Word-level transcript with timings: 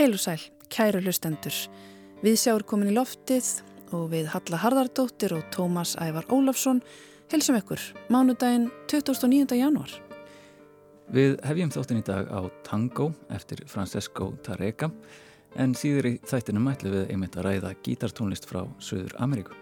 Heil 0.00 0.14
og 0.16 0.20
sæl, 0.22 0.40
kæru 0.72 1.02
hlustendur. 1.04 1.52
Við 2.24 2.36
sjáum 2.40 2.62
komin 2.64 2.88
í 2.88 2.94
loftið 2.96 3.48
og 3.92 4.06
við 4.08 4.30
Halla 4.32 4.56
Harðardóttir 4.62 5.34
og 5.36 5.42
Tómas 5.52 5.92
Ævar 6.00 6.24
Ólafsson 6.32 6.80
helsum 7.28 7.58
ykkur 7.58 7.82
mánudaginn 8.08 8.70
29. 8.88 9.58
janúar. 9.60 9.92
Við 11.12 11.36
hefjum 11.44 11.74
þáttin 11.76 12.00
í 12.00 12.06
dag 12.08 12.32
á 12.32 12.48
Tango 12.64 13.10
eftir 13.28 13.60
Francesco 13.68 14.30
Tareka 14.40 14.88
en 15.60 15.76
síður 15.76 16.14
í 16.14 16.16
þættinum 16.24 16.72
ætlum 16.72 16.96
við 16.96 17.12
einmitt 17.12 17.36
að 17.36 17.50
ræða 17.50 17.76
gítartónlist 17.84 18.48
frá 18.48 18.62
Suður 18.80 19.12
Ameríku. 19.20 19.52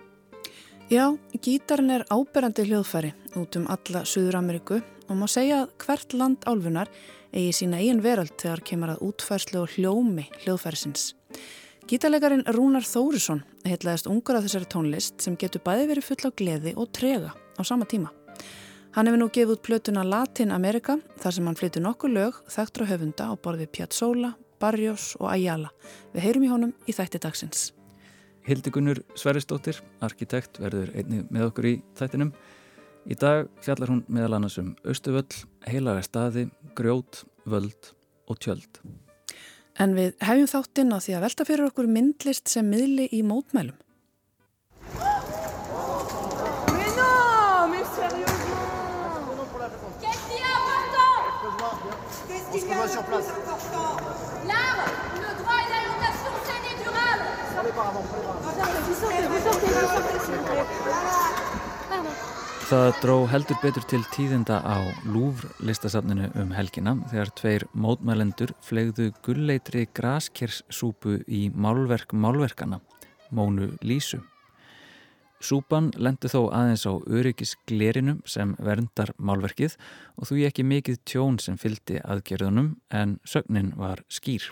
Já, 0.86 1.18
gítarin 1.34 1.96
er 1.98 2.06
áberandi 2.14 2.62
hljóðfæri 2.70 3.10
út 3.42 3.58
um 3.58 3.66
alla 3.74 4.06
Suður 4.06 4.38
Ameríku 4.38 4.78
og 5.08 5.18
má 5.18 5.26
segja 5.26 5.64
að 5.64 5.74
hvert 5.82 6.14
land 6.14 6.46
álfunar 6.46 6.94
eigi 7.32 7.54
sína 7.60 7.80
eigin 7.82 8.02
veröld 8.04 8.34
þegar 8.40 8.64
kemur 8.70 8.92
að 8.94 9.02
útfærslu 9.08 9.62
og 9.62 9.74
hljómi 9.76 10.28
hljóðfærisins. 10.44 11.12
Gítarleikarin 11.88 12.44
Rúnar 12.52 12.84
Þórisson 12.84 13.44
heitlaðist 13.64 14.08
ungur 14.10 14.36
af 14.36 14.44
þessari 14.44 14.68
tónlist 14.68 15.22
sem 15.24 15.36
getur 15.40 15.62
bæði 15.64 15.86
verið 15.92 16.08
full 16.10 16.28
á 16.28 16.30
gleði 16.36 16.74
og 16.76 16.90
trega 16.92 17.32
á 17.32 17.62
sama 17.64 17.88
tíma. 17.88 18.10
Hann 18.92 19.08
hefur 19.08 19.20
nú 19.20 19.28
gefið 19.32 19.54
út 19.54 19.64
plötuna 19.64 20.04
Latin 20.04 20.52
America 20.52 20.98
þar 21.22 21.36
sem 21.36 21.48
hann 21.48 21.56
flyttur 21.56 21.84
nokkuð 21.84 22.14
lög 22.16 22.38
þakktur 22.52 22.84
á 22.84 22.90
höfunda 22.92 23.30
á 23.30 23.32
borði 23.40 23.68
Piazzolla, 23.72 24.34
Barrios 24.60 25.14
og 25.20 25.28
Ayala. 25.32 25.72
Við 26.12 26.24
heyrum 26.24 26.46
í 26.46 26.52
honum 26.52 26.72
í 26.88 26.94
þætti 26.96 27.20
dagsins. 27.22 27.68
Hildigunnur 28.48 29.02
Sveristóttir, 29.16 29.82
arkitekt, 30.00 30.56
verður 30.60 30.94
einni 30.96 31.20
með 31.28 31.50
okkur 31.50 31.68
í 31.68 31.74
þættinum. 31.98 32.32
Í 33.08 33.16
dag 33.16 33.46
fjallar 33.64 33.88
hún 33.88 34.02
meðal 34.12 34.36
annars 34.36 34.58
um 34.60 34.74
Östuvöll, 34.84 35.30
heilaga 35.64 36.02
staði, 36.04 36.42
grjót, 36.76 37.22
völd 37.48 37.94
og 38.28 38.36
tjöld. 38.44 38.82
En 39.80 39.94
við 39.96 40.12
hefjum 40.20 40.50
þáttinn 40.52 40.92
á 40.92 40.98
því 41.00 41.16
að 41.16 41.24
velta 41.24 41.46
fyrir 41.48 41.70
okkur 41.70 41.88
myndlist 41.88 42.52
sem 42.52 42.68
miðli 42.68 43.08
í 43.16 43.22
mótmælum. 43.24 43.78
Það 62.68 62.98
dró 63.00 63.14
heldur 63.24 63.56
betur 63.62 63.84
til 63.88 64.02
tíðenda 64.12 64.58
á 64.60 64.76
Louvre 65.08 65.48
listasafninu 65.64 66.26
um 66.36 66.50
helgina 66.52 66.92
þegar 67.08 67.30
tveir 67.40 67.64
mótmælendur 67.72 68.52
flegðu 68.60 69.06
gulleitri 69.24 69.86
graskerssúpu 69.96 71.22
í 71.24 71.46
málverk 71.48 72.12
málverkana, 72.12 72.82
Mónu 73.32 73.70
Lísu. 73.80 74.20
Súpan 75.40 75.94
lendu 75.96 76.28
þó 76.28 76.50
aðeins 76.52 76.84
á 76.84 76.92
öryggis 77.08 77.56
glerinum 77.64 78.20
sem 78.28 78.52
verndar 78.60 79.14
málverkið 79.16 79.80
og 80.20 80.28
þú 80.28 80.42
ekki 80.50 80.68
mikið 80.68 81.00
tjón 81.08 81.40
sem 81.40 81.56
fyldi 81.56 82.02
aðgerðunum 82.04 82.74
en 82.92 83.16
sögnin 83.24 83.72
var 83.80 84.04
skýr. 84.12 84.44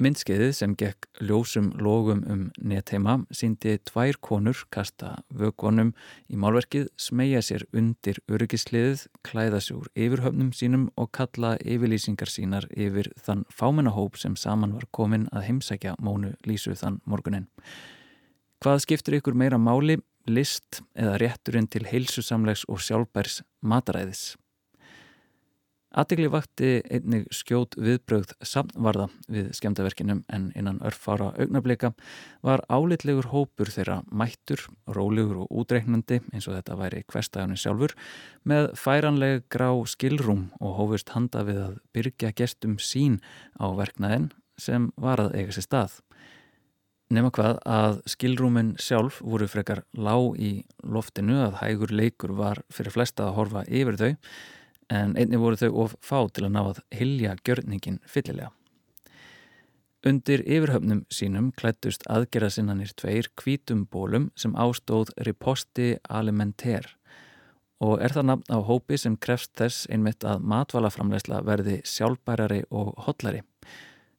Myndskeiðið 0.00 0.54
sem 0.56 0.72
gekk 0.80 1.04
ljósum 1.28 1.66
logum 1.76 2.22
um 2.32 2.44
netheima 2.56 3.18
síndi 3.36 3.74
tvær 3.84 4.16
konur 4.24 4.62
kasta 4.72 5.10
vögvonum 5.28 5.90
í 6.32 6.38
málverkið, 6.40 6.86
smegja 6.96 7.42
sér 7.44 7.66
undir 7.76 8.22
öryggisliðið, 8.32 9.04
klæða 9.28 9.60
sér 9.60 9.82
úr 9.82 9.92
yfirhöfnum 9.92 10.54
sínum 10.56 10.88
og 10.96 11.12
kalla 11.12 11.52
yfirlýsingar 11.60 12.32
sínar 12.32 12.70
yfir 12.72 13.12
þann 13.20 13.44
fámennahóp 13.52 14.16
sem 14.16 14.40
saman 14.40 14.72
var 14.78 14.88
komin 14.88 15.28
að 15.36 15.50
heimsækja 15.50 15.98
mónu 16.00 16.32
lísu 16.48 16.72
þann 16.80 17.02
morgunin. 17.04 17.50
Hvað 18.64 18.86
skiptir 18.86 19.20
ykkur 19.20 19.36
meira 19.36 19.60
máli, 19.60 20.00
list 20.24 20.80
eða 20.96 21.18
rétturinn 21.20 21.68
til 21.68 21.84
heilsusamlegs 21.92 22.64
og 22.72 22.80
sjálfbærs 22.80 23.42
mataræðis? 23.60 24.30
Aðegli 25.90 26.28
vakti 26.30 26.68
einnig 26.86 27.24
skjót 27.34 27.74
viðbrögð 27.74 28.36
samvarða 28.46 29.08
við 29.26 29.48
skemdaverkinum 29.58 30.20
en 30.30 30.44
innan 30.54 30.76
örfára 30.86 31.32
augnablika 31.34 31.90
var 32.46 32.62
álitlegur 32.70 33.26
hópur 33.32 33.72
þeirra 33.74 33.96
mættur, 34.06 34.62
rólegur 34.86 35.40
og 35.42 35.50
útreiknandi 35.50 36.20
eins 36.30 36.46
og 36.46 36.54
þetta 36.54 36.76
væri 36.78 37.00
hverstæðunni 37.10 37.58
sjálfur 37.58 37.96
með 38.46 38.68
færanleg 38.78 39.48
grá 39.50 39.72
skilrúm 39.90 40.52
og 40.60 40.76
hófust 40.78 41.10
handa 41.16 41.42
við 41.48 41.58
að 41.64 41.74
byrja 41.90 42.30
gestum 42.38 42.78
sín 42.78 43.18
á 43.58 43.66
verknæðin 43.74 44.30
sem 44.62 44.92
var 44.94 45.24
að 45.24 45.34
eiga 45.40 45.56
sér 45.58 45.66
stað. 45.66 45.98
Nefna 47.10 47.34
hvað 47.34 47.56
að 47.66 48.00
skilrúmin 48.14 48.72
sjálf 48.78 49.18
voru 49.26 49.50
frekar 49.50 49.82
lág 49.98 50.38
í 50.38 50.52
loftinu 50.86 51.40
að 51.48 51.58
hægur 51.64 51.90
leikur 51.90 52.38
var 52.38 52.62
fyrir 52.70 52.94
flesta 52.94 53.26
að 53.26 53.36
horfa 53.40 53.66
yfir 53.66 53.98
þau 53.98 54.10
en 54.90 55.16
einni 55.16 55.38
voru 55.40 55.58
þau 55.60 55.70
of 55.84 55.96
fá 56.04 56.18
til 56.28 56.46
að 56.46 56.54
ná 56.56 56.62
að 56.62 56.80
hilja 56.94 57.36
gjörningin 57.46 58.00
fyllilega. 58.06 58.50
Undir 60.06 60.40
yfirhöfnum 60.48 61.02
sínum 61.12 61.50
klættust 61.60 62.06
aðgerðasinnanir 62.08 62.94
tveir 62.96 63.28
kvítum 63.36 63.84
bólum 63.92 64.30
sem 64.34 64.54
ástóð 64.56 65.12
Riposti 65.26 65.98
Alimenter 66.08 66.88
og 67.84 68.00
er 68.04 68.12
það 68.12 68.26
nafn 68.30 68.56
á 68.56 68.58
hópi 68.64 68.96
sem 69.00 69.16
krefst 69.16 69.52
þess 69.60 69.86
einmitt 69.92 70.24
að 70.24 70.44
matvalaframlegsla 70.52 71.42
verði 71.44 71.78
sjálfbærari 71.88 72.62
og 72.70 72.92
hotlari. 73.06 73.40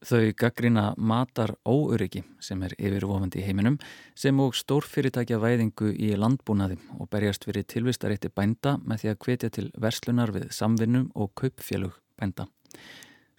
Þau 0.02 0.32
gaggrina 0.34 0.96
matar 0.98 1.52
óöryggi 1.62 2.24
sem 2.42 2.62
er 2.66 2.74
yfirvofandi 2.74 3.38
í 3.38 3.44
heiminum 3.46 3.76
sem 4.18 4.40
og 4.42 4.56
stórfyrirtækja 4.58 5.38
væðingu 5.38 5.92
í 5.94 6.16
landbúnaði 6.18 6.80
og 6.98 7.10
berjast 7.14 7.46
fyrir 7.46 7.68
tilvistarétti 7.70 8.32
bænda 8.34 8.80
með 8.82 9.04
því 9.04 9.12
að 9.12 9.20
hvetja 9.28 9.50
til 9.54 9.68
verslunar 9.78 10.34
við 10.34 10.48
samvinnum 10.58 11.12
og 11.14 11.30
kaupfélug 11.38 12.00
bænda. 12.18 12.48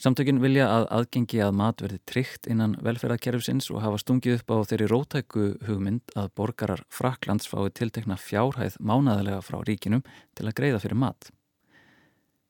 Samtökin 0.03 0.39
vilja 0.43 0.69
að 0.71 0.87
aðgengi 0.95 1.41
að 1.43 1.57
mat 1.59 1.83
verði 1.83 1.99
tryggt 2.11 2.47
innan 2.51 2.77
velferðarkerfsins 2.83 3.69
og 3.75 3.83
hafa 3.83 3.99
stungið 4.03 4.39
upp 4.39 4.55
á 4.55 4.57
þeirri 4.71 4.89
rótæku 4.91 5.45
hugmynd 5.67 6.15
að 6.19 6.31
borgarar 6.39 6.85
Fraklands 6.91 7.51
fái 7.51 7.71
tiltekna 7.75 8.15
fjárhæð 8.19 8.79
mánæðilega 8.79 9.43
frá 9.47 9.59
ríkinum 9.67 10.03
til 10.39 10.47
að 10.47 10.57
greiða 10.59 10.83
fyrir 10.83 10.99
mat. 11.03 11.31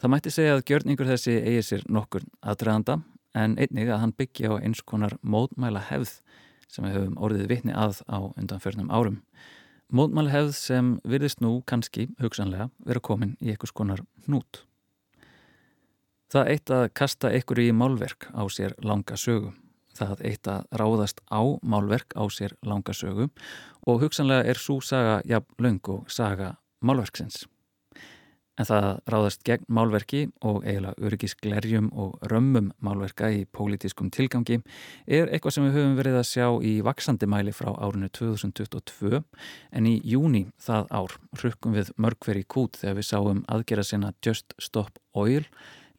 Það 0.00 0.12
mætti 0.14 0.34
segja 0.34 0.56
að 0.56 0.64
gjörningur 0.68 1.12
þessi 1.12 1.36
eigi 1.40 1.66
sér 1.68 1.84
nokkur 1.92 2.24
aðdraðanda 2.40 3.00
en 3.34 3.56
einnig 3.56 3.88
að 3.88 4.00
hann 4.02 4.14
byggja 4.16 4.52
á 4.52 4.54
eins 4.60 4.82
konar 4.84 5.16
mótmæla 5.22 5.82
hefð 5.88 6.18
sem 6.72 6.86
við 6.86 6.96
höfum 6.96 7.18
orðið 7.20 7.48
vitni 7.52 7.74
að 7.76 8.00
á 8.08 8.18
undanförnum 8.32 8.92
árum. 8.92 9.20
Mótmæla 9.92 10.32
hefð 10.32 10.52
sem 10.56 10.92
virðist 11.04 11.42
nú 11.44 11.58
kannski, 11.68 12.08
hugsanlega, 12.20 12.70
vera 12.86 13.00
komin 13.00 13.36
í 13.40 13.52
einhvers 13.52 13.74
konar 13.76 14.00
hnút. 14.26 14.62
Það 16.32 16.48
eitt 16.54 16.72
að 16.72 16.86
kasta 16.96 17.32
ykkur 17.36 17.60
í 17.60 17.72
málverk 17.76 18.30
á 18.32 18.40
sér 18.48 18.72
langa 18.80 19.18
sögu. 19.20 19.52
Það 19.92 20.22
eitt 20.24 20.48
að 20.48 20.78
ráðast 20.80 21.20
á 21.28 21.44
málverk 21.60 22.16
á 22.16 22.24
sér 22.32 22.56
langa 22.64 22.96
sögu 22.96 23.28
og 23.84 24.00
hugsanlega 24.00 24.48
er 24.48 24.56
svo 24.56 24.80
saga 24.80 25.20
jafn 25.28 25.60
laung 25.60 25.82
og 25.92 26.08
saga 26.08 26.54
málverksins. 26.80 27.44
En 28.60 28.68
það 28.68 28.86
ráðast 29.08 29.44
gegn 29.48 29.64
málverki 29.72 30.26
og 30.44 30.66
eiginlega 30.68 31.06
öryggisglerjum 31.06 31.86
og 31.96 32.18
römmum 32.28 32.68
málverka 32.84 33.30
í 33.32 33.46
pólitískum 33.48 34.10
tilgangi 34.12 34.58
er 35.06 35.30
eitthvað 35.32 35.54
sem 35.56 35.64
við 35.64 35.78
höfum 35.78 35.94
verið 35.96 36.18
að 36.18 36.26
sjá 36.28 36.46
í 36.60 36.72
vaksandi 36.84 37.28
mæli 37.32 37.54
frá 37.56 37.70
árinu 37.72 38.10
2022 38.12 39.22
en 39.72 39.88
í 39.88 39.94
júni 40.04 40.44
það 40.60 40.92
ár 40.92 41.16
rukkum 41.40 41.78
við 41.78 41.94
mörgveri 41.96 42.44
kút 42.44 42.76
þegar 42.76 42.98
við 43.00 43.08
sáum 43.08 43.40
aðgera 43.48 43.86
sinna 43.88 44.12
Just 44.20 44.52
Stop 44.60 45.00
Oil 45.16 45.48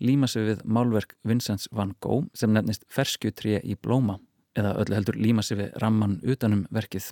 líma 0.04 0.30
sig 0.30 0.46
við 0.46 0.62
málverk 0.66 1.18
Vincent 1.26 1.66
van 1.72 1.96
Gogh 2.06 2.30
sem 2.38 2.54
nefnist 2.54 2.86
Ferskjutré 2.94 3.64
í 3.64 3.74
blóma 3.82 4.20
eða 4.54 4.76
öllu 4.82 4.98
heldur 4.98 5.18
líma 5.18 5.42
sig 5.42 5.58
við 5.58 5.74
ramman 5.82 6.20
utanum 6.22 6.68
verkið. 6.74 7.10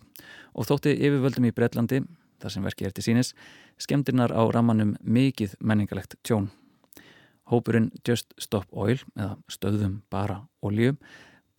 Og 0.53 0.67
þótti 0.69 0.93
yfirvöldum 0.93 1.47
í 1.49 1.53
Breitlandi 1.55 2.03
þar 2.41 2.55
sem 2.55 2.65
verkið 2.65 2.89
er 2.89 2.95
til 2.97 3.05
sínis, 3.05 3.33
skemmtirnar 3.81 4.33
á 4.33 4.41
ramanum 4.53 4.95
mikið 5.01 5.55
menningalegt 5.59 6.17
tjón. 6.27 6.49
Hópurinn 7.51 7.91
Just 8.07 8.33
Stop 8.39 8.69
Oil, 8.71 9.01
eða 9.17 9.35
stöðum 9.51 10.01
bara 10.11 10.41
olju, 10.63 10.95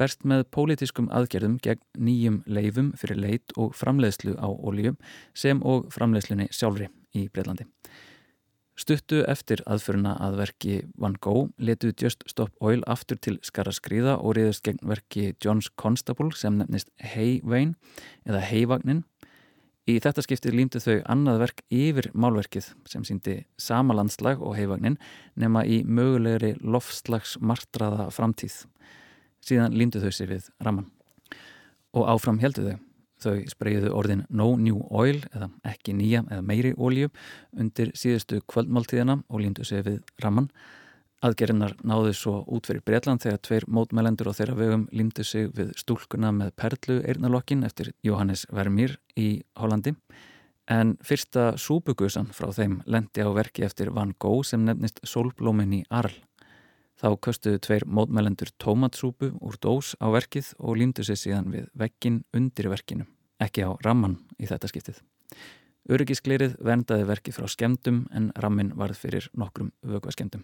berst 0.01 0.25
með 0.27 0.47
pólitískum 0.55 1.11
aðgerðum 1.13 1.59
gegn 1.63 1.83
nýjum 1.99 2.41
leifum 2.47 2.93
fyrir 2.99 3.21
leit 3.21 3.53
og 3.61 3.77
framleiðslu 3.77 4.35
á 4.41 4.49
olju 4.49 4.97
sem 5.37 5.61
og 5.63 5.93
framleiðslunni 5.95 6.49
sjálfri 6.51 6.89
í 7.15 7.29
Breitlandi. 7.29 7.69
Stuttu 8.73 9.21
eftir 9.29 9.61
aðföruna 9.69 10.15
að 10.25 10.39
verki 10.41 10.77
Van 10.99 11.15
Gogh 11.21 11.51
letuð 11.61 11.93
Just 12.01 12.25
Stop 12.31 12.57
Oil 12.65 12.81
aftur 12.89 13.21
til 13.21 13.37
skara 13.45 13.71
skriða 13.75 14.17
og 14.17 14.39
riðast 14.39 14.65
gegn 14.65 14.81
verki 14.89 15.35
Johns 15.45 15.69
Constable 15.77 16.33
sem 16.35 16.57
nefnist 16.57 16.89
Hayvein 17.13 17.77
eða 18.25 18.41
Hayvagnin 18.49 19.05
Í 19.91 19.97
þetta 19.99 20.23
skiptið 20.23 20.55
límtu 20.55 20.79
þau 20.79 21.01
annað 21.11 21.41
verk 21.43 21.63
yfir 21.75 22.07
málverkið 22.15 22.69
sem 22.87 23.03
síndi 23.07 23.41
sama 23.59 23.97
landslag 23.99 24.39
og 24.39 24.55
heifagnin 24.55 24.95
nema 25.35 25.65
í 25.67 25.81
mögulegri 25.83 26.53
loftslags 26.63 27.35
martraða 27.43 28.07
framtíð. 28.15 28.61
Síðan 29.43 29.75
límdu 29.75 29.99
þau 30.05 30.13
sér 30.15 30.31
við 30.37 30.47
raman. 30.63 30.87
Og 31.99 32.07
áfram 32.15 32.39
heldu 32.43 32.69
þau. 32.69 32.79
Þau 33.23 33.35
spreyjuðu 33.51 33.91
orðin 33.95 34.23
no 34.35 34.49
new 34.59 34.81
oil 34.91 35.21
eða 35.31 35.49
ekki 35.71 35.95
nýja 35.95 36.25
eða 36.25 36.43
meiri 36.47 36.73
ólju 36.75 37.11
undir 37.55 37.93
síðustu 37.95 38.41
kvöldmáltíðina 38.51 39.21
og 39.29 39.43
límdu 39.43 39.67
sér 39.67 39.85
við 39.87 40.01
raman. 40.23 40.49
Aðgerinnar 41.23 41.77
náðu 41.87 42.11
svo 42.19 42.33
út 42.51 42.67
fyrir 42.67 42.83
Breitland 42.83 43.23
þegar 43.23 43.39
tveir 43.47 43.65
mótmælendur 43.71 44.27
á 44.27 44.35
þeirra 44.35 44.57
vegum 44.59 44.89
límdu 44.91 45.23
sig 45.23 45.53
við 45.55 45.69
stúlkuna 45.79 46.33
með 46.35 46.49
perlu 46.59 46.97
eirnalokkin 47.07 47.63
eftir 47.63 47.93
Jóhannes 48.03 48.43
Vermýr 48.51 48.97
í 49.15 49.45
Hollandi. 49.55 49.93
En 50.67 50.97
fyrsta 50.99 51.53
súbugusan 51.55 52.27
frá 52.35 52.49
þeim 52.57 52.81
lendi 52.91 53.23
á 53.23 53.31
verki 53.31 53.63
eftir 53.63 53.93
Van 53.95 54.17
Gogh 54.19 54.43
sem 54.49 54.65
nefnist 54.67 54.99
Solblómin 55.07 55.77
í 55.77 55.81
Arl. 55.95 56.17
Þá 56.99 57.15
köstuðu 57.23 57.61
tveir 57.63 57.87
mótmælendur 57.87 58.51
tómatsúpu 58.59 59.31
úr 59.39 59.59
dós 59.63 59.93
á 60.03 60.11
verkið 60.11 60.49
og 60.59 60.81
límdu 60.81 61.05
sér 61.07 61.21
síðan 61.21 61.53
við 61.55 61.69
vekkin 61.79 62.25
undir 62.35 62.67
verkinu, 62.71 63.07
ekki 63.39 63.63
á 63.63 63.71
ramman 63.87 64.19
í 64.43 64.51
þetta 64.51 64.71
skiptið. 64.71 64.99
Öryggisglerið 65.87 66.59
verndaði 66.59 67.07
verkið 67.07 67.39
frá 67.39 67.47
skemdum 67.51 68.03
en 68.11 68.33
rammin 68.35 68.75
varð 68.75 68.99
fyrir 69.03 69.31
nokkrum 69.39 69.71
vögvaskemdum. 69.87 70.43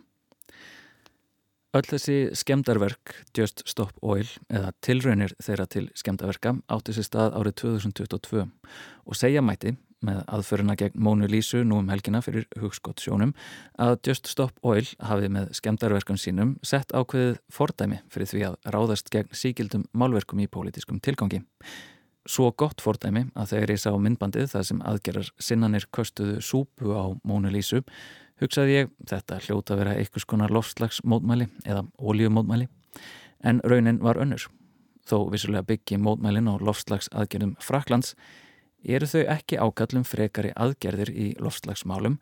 Öll 1.76 1.84
þessi 1.84 2.14
skemdarverk, 2.32 3.12
Just 3.36 3.60
Stop 3.68 3.98
Oil, 4.00 4.28
eða 4.48 4.70
tilraunir 4.80 5.34
þeirra 5.36 5.66
til 5.68 5.84
skemdaverka 5.98 6.54
átti 6.72 6.94
sér 6.96 7.04
stað 7.04 7.36
árið 7.36 7.58
2022 7.60 8.46
og 8.46 9.18
segja 9.18 9.42
mæti 9.44 9.74
með 10.04 10.22
aðföruna 10.30 10.76
gegn 10.78 11.02
Mónu 11.02 11.28
Lísu 11.28 11.64
nú 11.66 11.80
um 11.82 11.90
helgina 11.92 12.22
fyrir 12.24 12.46
hugskott 12.60 13.02
sjónum 13.02 13.34
að 13.82 13.98
Just 14.06 14.30
Stop 14.30 14.56
Oil 14.66 14.86
hafi 15.02 15.30
með 15.34 15.52
skemdarverkun 15.58 16.20
sínum 16.20 16.54
sett 16.66 16.94
ákveðið 16.94 17.38
fordæmi 17.52 18.00
fyrir 18.12 18.30
því 18.32 18.44
að 18.48 18.58
ráðast 18.74 19.12
gegn 19.12 19.34
síkildum 19.34 19.84
málverkum 19.92 20.40
í 20.40 20.48
pólitískum 20.50 21.02
tilgangi. 21.04 21.42
Svo 22.28 22.50
gott 22.52 22.82
fordæmi 22.84 23.26
að 23.34 23.54
þegar 23.54 23.74
ég 23.74 23.82
sá 23.82 23.90
myndbandið 23.92 24.50
þar 24.52 24.66
sem 24.70 24.80
aðgerar 24.84 25.30
sinnanir 25.40 25.88
köstuðu 25.94 26.40
súpu 26.44 26.92
á 26.94 27.12
Mónu 27.24 27.52
Lísu 27.52 27.82
hugsaði 28.40 28.74
ég 28.74 28.90
þetta 29.08 29.40
hljóta 29.44 29.74
að 29.74 29.80
vera 29.82 29.94
einhvers 29.98 30.26
konar 30.28 30.52
lofslagsmótmæli 30.54 31.48
eða 31.66 31.86
óljumótmæli 31.98 32.68
en 33.44 33.60
raunin 33.64 34.00
var 34.02 34.20
önnur. 34.22 34.48
Þó 35.08 35.30
vissulega 35.32 35.66
byggi 35.66 35.98
mótmælin 36.02 36.50
á 36.50 36.54
lofslagsaðgerðum 36.60 37.56
Fraklands 37.64 38.14
eru 38.84 39.08
þau 39.08 39.24
ekki 39.34 39.58
ákallum 39.58 40.04
frekari 40.06 40.52
aðgerðir 40.54 41.10
í 41.10 41.28
lofslagsmálum 41.40 42.18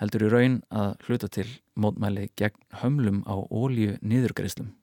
heldur 0.00 0.26
í 0.26 0.32
raun 0.32 0.56
að 0.70 0.96
hluta 1.06 1.30
til 1.32 1.46
mótmæli 1.74 2.28
gegn 2.36 2.60
hömlum 2.82 3.22
á 3.24 3.36
ólju 3.40 3.96
nýðurgreislum. 4.02 4.74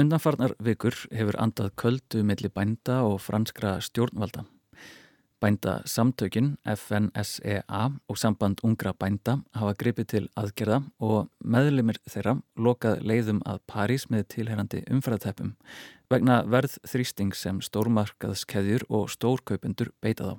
Undanfarnar 0.00 0.56
vikur 0.58 0.96
hefur 1.14 1.38
andað 1.38 1.70
köldu 1.78 2.24
millir 2.26 2.50
bænda 2.50 3.04
og 3.06 3.20
franskra 3.22 3.78
stjórnvalda. 3.80 4.44
Bænda 5.44 5.82
samtökin 5.84 6.56
FNSEA 6.64 7.90
og 8.08 8.18
samband 8.18 8.62
ungra 8.64 8.94
bænda 8.96 9.34
hafa 9.52 9.74
gripið 9.76 10.06
til 10.08 10.28
aðgerða 10.40 10.78
og 11.04 11.26
meðlumir 11.44 11.98
þeirra 12.08 12.38
lokað 12.56 13.02
leiðum 13.04 13.42
að 13.44 13.58
París 13.68 14.06
með 14.08 14.24
tilherandi 14.32 14.80
umfærateppum 14.88 15.50
vegna 16.08 16.38
verð 16.48 16.78
þrýsting 16.88 17.36
sem 17.36 17.60
stórmarkaðskeðjur 17.60 18.86
og 18.88 19.12
stórkaupendur 19.12 19.92
beita 20.00 20.30
þá. 20.30 20.34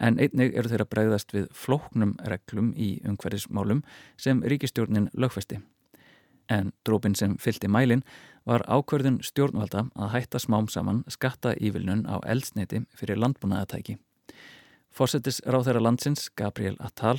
En 0.00 0.16
einnig 0.16 0.56
eru 0.56 0.72
þeirra 0.72 0.88
bregðast 0.94 1.36
við 1.36 1.52
flóknum 1.52 2.16
reglum 2.24 2.72
í 2.72 2.94
umhverfismálum 3.04 3.84
sem 4.16 4.40
ríkistjórnin 4.40 5.10
lögfesti. 5.12 5.60
En 6.48 6.72
drópin 6.88 7.18
sem 7.18 7.36
fylgti 7.36 7.68
mælin 7.68 8.06
var 8.46 8.64
ákverðun 8.64 9.20
stjórnvalda 9.26 9.88
að 9.92 10.12
hætta 10.14 10.40
smám 10.40 10.70
saman 10.72 11.04
skatta 11.10 11.52
ívilnun 11.58 12.06
á 12.06 12.16
eldsneiti 12.24 12.86
fyrir 12.96 13.18
landbúnaðatæki. 13.18 13.98
Fórsetis 14.96 15.42
ráð 15.44 15.68
þeirra 15.68 15.84
landsins, 15.88 16.30
Gabriel 16.36 16.76
Attal, 16.80 17.18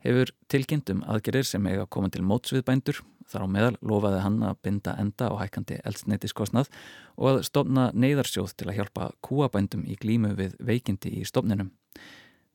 hefur 0.00 0.32
tilkynntum 0.48 1.04
aðgerir 1.04 1.44
sem 1.44 1.66
eiga 1.68 1.84
að 1.84 1.92
koma 1.96 2.08
til 2.12 2.24
mótsviðbændur 2.24 3.02
Þar 3.30 3.46
á 3.46 3.48
meðal 3.54 3.74
lofaði 3.86 4.20
hann 4.24 4.38
að 4.42 4.56
binda 4.64 4.96
enda 4.98 5.28
á 5.30 5.34
hækandi 5.38 5.78
eldsneitiskosnað 5.86 6.70
og 7.14 7.28
að 7.30 7.42
stofna 7.46 7.84
neyðarsjóð 7.94 8.56
til 8.58 8.70
að 8.70 8.80
hjálpa 8.80 9.10
kúabændum 9.26 9.84
í 9.86 9.98
glímu 10.00 10.32
við 10.38 10.56
veikindi 10.58 11.12
í 11.20 11.26
stofninum. 11.28 11.70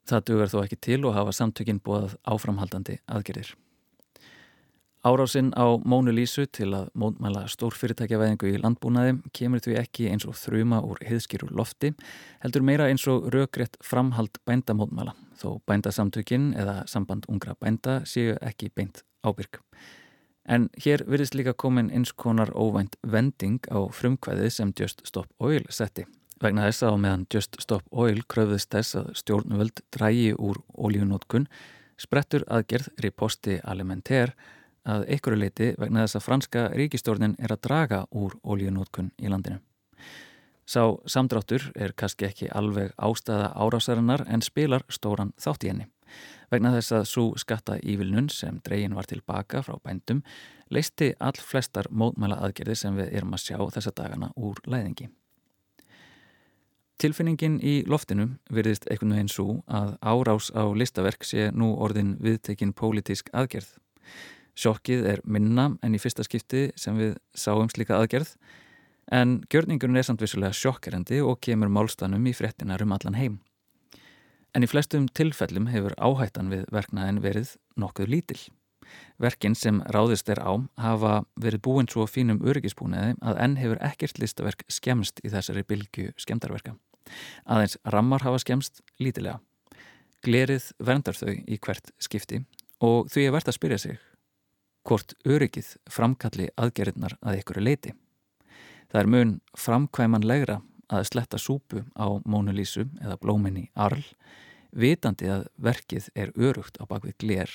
Það 0.06 0.26
dugar 0.30 0.52
þó 0.52 0.58
ekki 0.66 0.82
til 0.90 1.00
og 1.08 1.16
hafa 1.16 1.36
samtökinn 1.38 1.80
búið 1.86 2.18
áframhaldandi 2.28 3.00
aðgerðir. 3.08 3.54
Árásinn 5.06 5.54
á 5.54 5.78
Mónu 5.86 6.10
Lísu 6.10 6.48
til 6.50 6.72
að 6.74 6.88
mótmæla 6.98 7.44
stórfyrirtækjavæðingu 7.54 8.48
í 8.50 8.58
landbúnaði 8.58 9.12
kemur 9.38 9.62
því 9.62 9.76
ekki 9.78 10.08
eins 10.10 10.24
og 10.26 10.34
þrjuma 10.34 10.80
úr 10.82 10.98
heiðskýru 11.06 11.52
lofti, 11.54 11.92
heldur 12.42 12.66
meira 12.66 12.88
eins 12.90 13.06
og 13.06 13.28
rökrétt 13.30 13.78
framhald 13.86 14.40
bændamótmæla, 14.50 15.14
þó 15.38 15.62
bændasamtökinn 15.70 16.56
eða 16.58 16.80
samband 16.90 17.30
ungra 17.30 17.54
bænda 17.62 18.00
séu 18.10 18.34
ekki 18.42 18.72
beint 18.74 19.04
ábyrg. 19.22 19.62
En 20.50 20.72
hér 20.82 21.06
virðist 21.06 21.38
líka 21.38 21.54
komin 21.54 21.94
eins 21.94 22.10
konar 22.10 22.50
óvænt 22.58 22.98
vending 23.06 23.62
á 23.70 23.86
frumkvæði 23.94 24.50
sem 24.58 24.74
Just 24.74 25.06
Stop 25.06 25.30
Oil 25.38 25.70
setti. 25.70 26.10
Vegna 26.42 26.66
þess 26.66 26.90
að 26.90 27.00
meðan 27.06 27.30
Just 27.30 27.62
Stop 27.62 27.86
Oil 27.94 28.26
kröfðist 28.26 28.74
þess 28.74 28.98
að 28.98 29.14
stjórnvöld 29.22 29.86
drægi 29.94 30.34
úr 30.34 30.64
ólíunótkun 30.74 31.46
sprettur 31.94 32.42
aðgerð 32.50 32.90
riposti 33.06 33.62
alimenter 33.62 34.34
að 34.86 35.08
einhverju 35.16 35.40
leiti 35.42 35.72
vegna 35.82 36.06
þess 36.06 36.20
að 36.20 36.26
franska 36.28 36.68
ríkistjórnin 36.74 37.36
er 37.40 37.56
að 37.56 37.64
draga 37.68 38.06
úr 38.12 38.38
ólíunótkun 38.44 39.12
í 39.18 39.32
landinu. 39.32 39.60
Sá 40.66 40.98
samdráttur 41.06 41.72
er 41.76 41.94
kannski 41.94 42.26
ekki 42.26 42.48
alveg 42.50 42.94
ástæða 42.98 43.52
árásarinnar 43.54 44.26
en 44.30 44.42
spilar 44.42 44.86
stóran 44.90 45.34
þátt 45.38 45.66
í 45.66 45.74
henni 45.74 45.90
vegna 46.52 46.72
þess 46.76 46.94
að 46.96 47.06
svo 47.10 47.26
skatta 47.40 47.78
ívilnun 47.82 48.30
sem 48.34 48.60
dregin 48.66 48.96
var 48.98 49.08
tilbaka 49.10 49.64
frá 49.66 49.78
bændum 49.84 50.22
leisti 50.74 51.12
all 51.20 51.38
flestar 51.38 51.90
mótmæla 51.92 52.40
aðgerði 52.46 52.78
sem 52.80 52.98
við 52.98 53.14
erum 53.18 53.36
að 53.36 53.46
sjá 53.46 53.58
þessa 53.78 53.94
dagana 53.96 54.32
úr 54.36 54.62
læðingi. 54.66 55.10
Tilfinningin 57.02 57.58
í 57.60 57.82
loftinu 57.92 58.30
virðist 58.56 58.88
einhvern 58.88 59.18
veginn 59.18 59.32
svo 59.32 59.58
að 59.68 59.98
árás 60.00 60.48
á 60.56 60.64
listaverk 60.72 61.28
sé 61.28 61.50
nú 61.52 61.74
orðin 61.84 62.16
viðtekinn 62.24 62.72
pólitísk 62.74 63.30
aðgerð. 63.36 63.68
Sjokkið 64.56 65.08
er 65.12 65.22
minna 65.28 65.74
enn 65.84 65.96
í 65.98 66.00
fyrsta 66.00 66.24
skipti 66.24 66.70
sem 66.80 66.96
við 67.00 67.18
sáum 67.36 67.68
slíka 67.72 67.98
aðgerð 68.00 68.36
en 69.14 69.42
gjörningurinn 69.52 70.00
er 70.00 70.08
samt 70.08 70.24
vissulega 70.24 70.56
sjokkerandi 70.56 71.20
og 71.22 71.42
kemur 71.44 71.70
málstanum 71.70 72.24
í 72.26 72.34
frettinar 72.34 72.82
um 72.86 72.96
allan 72.96 73.20
heim. 73.20 73.40
En 74.56 74.64
í 74.64 74.70
flestum 74.72 75.10
tilfellum 75.12 75.68
hefur 75.68 75.98
áhættan 76.00 76.48
við 76.54 76.64
verknaðin 76.72 77.20
verið 77.22 77.58
nokkuð 77.76 78.14
lítill. 78.14 78.40
Verkin 79.20 79.58
sem 79.60 79.82
ráðist 79.92 80.30
er 80.32 80.40
á 80.40 80.56
hafa 80.80 81.26
verið 81.42 81.64
búin 81.68 81.90
svo 81.92 82.06
fínum 82.08 82.40
öryggisbúnaði 82.46 83.18
að 83.20 83.42
enn 83.44 83.60
hefur 83.60 83.82
ekkert 83.84 84.22
listaverk 84.22 84.64
skemst 84.72 85.20
í 85.26 85.34
þessari 85.34 85.66
bylgu 85.68 86.14
skemdarverka. 86.22 86.78
Aðeins 87.44 87.76
rammar 87.84 88.24
hafa 88.24 88.40
skemst 88.40 88.80
lítilega. 89.04 89.42
Glerið 90.24 90.72
verndar 90.80 91.18
þau 91.20 91.34
í 91.36 91.60
hvert 91.60 91.92
skipti 92.00 92.46
og 92.80 93.12
því 93.12 93.28
er 93.28 93.36
verðt 93.36 93.52
að 93.52 93.60
spyrja 93.60 93.82
sig 93.82 94.05
hvort 94.86 95.16
öryggið 95.26 95.76
framkalli 95.90 96.50
aðgerðnar 96.62 97.18
að 97.26 97.42
ykkur 97.42 97.62
leiti. 97.64 97.94
Það 98.92 99.02
er 99.02 99.12
mun 99.12 99.36
framkvæmanlegra 99.58 100.62
að 100.94 101.08
sletta 101.10 101.42
súpu 101.42 101.84
á 101.98 102.08
Mónulísu 102.24 102.86
eða 103.02 103.18
blóminni 103.22 103.70
Arl 103.74 104.04
vitandi 104.76 105.30
að 105.32 105.48
verkið 105.62 106.10
er 106.16 106.34
örugt 106.36 106.78
á 106.80 106.84
bakvið 106.88 107.16
glér, 107.24 107.52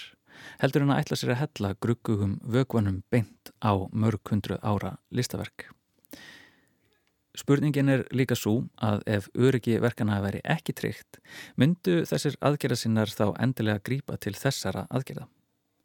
heldur 0.63 0.85
hann 0.85 0.95
að 0.95 1.03
ætla 1.05 1.19
sér 1.21 1.35
að 1.35 1.43
hella 1.43 1.75
gruggugum 1.85 2.39
vögvanum 2.43 3.03
beint 3.13 3.53
á 3.61 3.77
mörg 3.93 4.33
hundru 4.33 4.57
ára 4.63 4.97
listaverk. 5.13 5.69
Spurningin 7.37 7.89
er 7.93 8.07
líka 8.11 8.35
svo 8.35 8.67
að 8.83 9.05
ef 9.07 9.29
öryggi 9.39 9.79
verkana 9.81 10.19
að 10.19 10.25
veri 10.27 10.41
ekki 10.57 10.75
tryggt, 10.77 11.21
myndu 11.57 12.03
þessir 12.09 12.35
aðgerðasinnar 12.43 13.13
þá 13.13 13.37
endilega 13.39 13.85
grípa 13.87 14.19
til 14.19 14.35
þessara 14.35 14.89
aðgerða. 14.91 15.29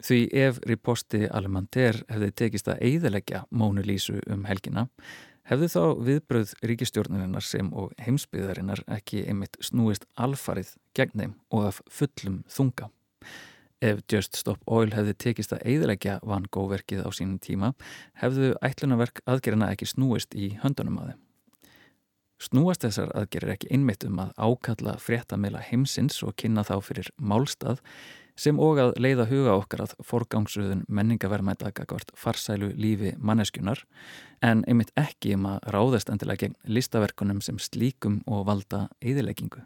Því 0.03 0.19
ef 0.35 0.57
riposti 0.67 1.23
Alementer 1.31 2.01
hefði 2.09 2.33
tekist 2.35 2.67
að 2.67 2.81
eiðalegja 2.83 3.45
Mónu 3.51 3.85
Lísu 3.85 4.19
um 4.27 4.43
helgina, 4.49 4.89
Hefðu 5.45 5.67
þá 5.69 5.81
viðbröð 6.01 6.51
ríkistjórnurinnar 6.65 7.45
sem 7.45 7.67
og 7.77 7.91
heimsbyðarinnar 8.01 8.79
ekki 8.95 9.27
einmitt 9.29 9.59
snúist 9.61 10.07
alfarið 10.17 10.71
gegn 10.97 11.21
þeim 11.21 11.35
og 11.53 11.67
af 11.67 11.81
fullum 11.85 12.39
þunga? 12.49 12.87
Ef 13.85 14.01
Just 14.09 14.39
Stop 14.39 14.63
Oil 14.65 14.89
hefði 14.95 15.13
tekist 15.21 15.53
að 15.53 15.61
eiðilegja 15.69 16.15
Van 16.25 16.47
Gogh-verkið 16.49 17.05
á 17.05 17.09
sínum 17.13 17.37
tíma, 17.37 17.75
hefðu 18.17 18.55
ætlunaverk 18.65 19.21
aðgerina 19.29 19.69
ekki 19.75 19.85
snúist 19.91 20.33
í 20.33 20.55
höndunum 20.63 20.97
að 21.03 21.11
þeim. 21.11 21.21
Snúast 22.41 22.81
þessar 22.81 23.13
aðgerir 23.13 23.53
ekki 23.53 23.69
einmitt 23.75 24.01
um 24.09 24.17
að 24.25 24.33
ákalla 24.41 24.97
fréttamila 24.97 25.61
heimsins 25.61 26.23
og 26.25 26.33
kynna 26.41 26.65
þá 26.65 26.79
fyrir 26.89 27.13
málstað, 27.21 27.83
sem 28.35 28.59
og 28.59 28.79
að 28.81 28.95
leiða 28.99 29.27
huga 29.29 29.55
okkar 29.55 29.85
að 29.85 29.93
forgangsröðun 30.03 30.83
menningaverðmæta 30.91 31.71
gagvart 31.75 32.11
farsælu 32.19 32.73
lífi 32.75 33.13
manneskunar 33.17 33.85
en 34.43 34.63
einmitt 34.67 34.91
ekki 34.99 35.35
um 35.37 35.47
að 35.53 35.69
ráðast 35.75 36.11
endilega 36.11 36.45
gegn 36.45 36.57
listaverkunum 36.67 37.39
sem 37.41 37.59
slíkum 37.59 38.19
og 38.27 38.45
valda 38.49 38.87
eðileggingu. 39.01 39.63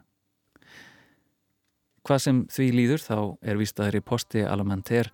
Hvað 2.06 2.22
sem 2.24 2.44
því 2.48 2.66
líður 2.74 3.02
þá 3.04 3.16
er 3.42 3.58
vístaður 3.60 3.98
í 3.98 4.04
posti 4.06 4.44
Alamenter 4.46 5.10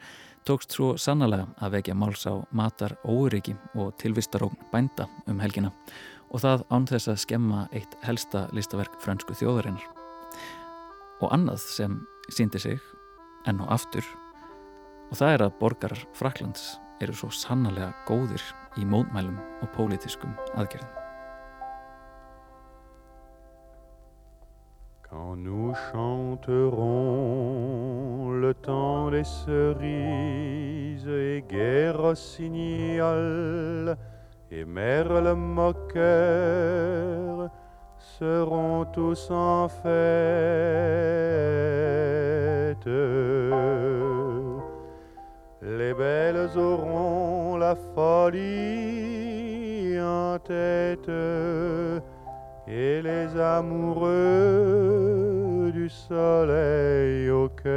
tókst 0.47 0.77
svo 0.77 0.93
sannlega 1.01 1.49
að 1.59 1.79
vekja 1.81 1.97
máls 1.99 2.23
á 2.29 2.39
matar 2.55 2.95
óriki 3.03 3.57
og 3.75 3.97
tilvistarókn 3.99 4.69
bænda 4.71 5.09
um 5.27 5.41
helgina 5.43 5.73
og 6.31 6.43
það 6.45 6.67
án 6.71 6.87
þess 6.91 7.11
að 7.11 7.23
skemma 7.25 7.65
eitt 7.73 7.97
helsta 8.07 8.47
listaverk 8.55 9.01
frönsku 9.03 9.35
þjóðarinnar. 9.39 9.83
Og 11.23 11.33
annað 11.33 11.63
sem 11.65 11.99
síndi 12.29 12.61
sig 12.61 12.96
enn 13.47 13.65
og 13.65 13.73
aftur 13.79 14.07
og 15.11 15.17
það 15.19 15.33
er 15.33 15.43
að 15.47 15.57
borgarar 15.61 16.03
Fraklands 16.17 16.65
eru 17.03 17.15
svo 17.15 17.29
sannlega 17.35 17.93
góðir 18.09 18.43
í 18.81 18.83
mótmælum 18.89 19.39
og 19.63 19.69
pólitískum 19.77 20.33
aðgerðum. 20.57 20.93
Quand 25.07 25.37
nous 25.45 25.75
chanterons 25.93 26.83
le 28.43 28.53
temps 28.55 29.11
des 29.11 29.29
cerises 29.45 31.07
et 31.07 31.49
guerre 31.49 31.97
rossignol 31.97 33.97
et 34.51 34.67
merle 34.67 35.35
moqueur 35.35 37.51
seront 37.99 38.85
tous 38.93 39.31
en 39.31 39.69
fête. 39.69 39.87
Les 45.63 45.95
belles 45.95 46.57
auront 46.57 47.57
la 47.57 47.75
folie 47.95 48.37
en 50.01 50.39
tête 50.39 51.11
et 52.69 53.01
les 53.03 53.37
amoureux 53.41 54.13
du 55.73 55.89
soleil 55.89 57.31
au 57.31 57.49
cœur. 57.49 57.77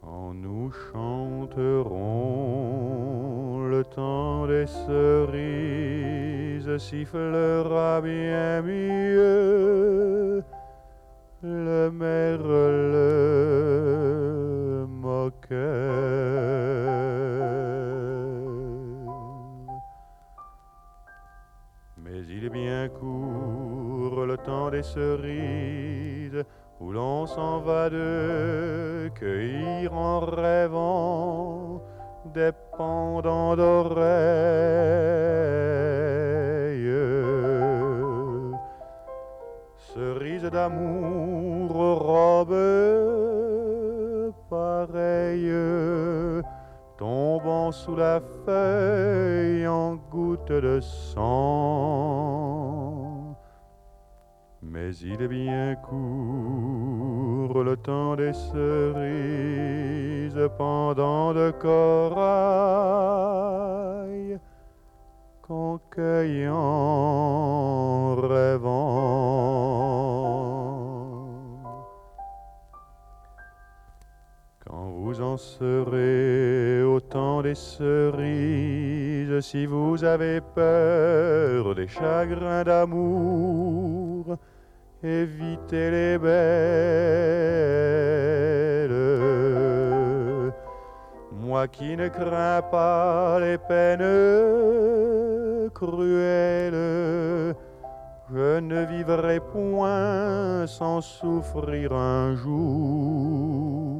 Quand 0.00 0.32
nous 0.34 0.70
chanterons 0.92 1.96
le 3.68 3.84
temps 3.84 4.46
des 4.46 4.66
cerises 4.66 6.15
sifflera 6.78 8.00
bien 8.00 8.62
mieux 8.62 10.42
le 11.42 11.90
merle 11.90 12.96
moqueur. 14.88 15.56
Mais 21.98 22.24
il 22.28 22.44
est 22.46 22.50
bien 22.50 22.88
court 22.88 24.26
le 24.26 24.36
temps 24.36 24.70
des 24.70 24.82
cerises 24.82 26.44
où 26.80 26.92
l'on 26.92 27.26
s'en 27.26 27.60
va 27.60 27.88
de 27.90 29.10
cueillir 29.14 29.94
en 29.94 30.20
rêvant 30.20 31.82
des 32.34 32.52
pendants 32.76 33.56
d'oreilles. 33.56 33.96
D'amour 40.50 41.76
aux 41.76 41.94
robes 41.96 42.54
pareilles 44.48 45.52
tombant 46.98 47.72
sous 47.72 47.96
la 47.96 48.20
feuille 48.44 49.66
en 49.66 49.96
gouttes 50.10 50.52
de 50.52 50.80
sang. 50.80 51.36
Mais 54.62 54.94
il 54.96 55.20
est 55.22 55.28
bien 55.28 55.74
court 55.76 57.62
le 57.62 57.76
temps 57.76 58.16
des 58.16 58.32
cerises 58.32 59.76
pendant 60.58 61.32
de 61.34 61.50
corail 61.50 62.16
qu'on 65.42 65.78
cueille 65.90 66.48
en 66.48 68.16
rêvant. 68.16 69.75
Quand 75.36 75.42
vous 75.42 75.42
en 75.42 75.84
serez 75.84 76.82
au 76.82 76.98
temps 76.98 77.42
des 77.42 77.54
cerises, 77.54 79.40
si 79.40 79.66
vous 79.66 80.02
avez 80.02 80.40
peur 80.40 81.74
des 81.74 81.88
chagrins 81.88 82.64
d'amour, 82.64 84.38
évitez 85.02 85.90
les 85.90 86.16
belles. 86.16 86.32
Moi 91.32 91.68
qui 91.68 91.96
ne 91.98 92.08
crains 92.08 92.62
pas 92.62 93.38
les 93.38 93.58
peines 93.58 93.98
cruelles, 95.74 97.54
je 98.32 98.58
ne 98.60 98.86
vivrai 98.86 99.40
point 99.40 100.66
sans 100.66 101.02
souffrir 101.02 101.92
un 101.92 102.34
jour. 102.36 103.95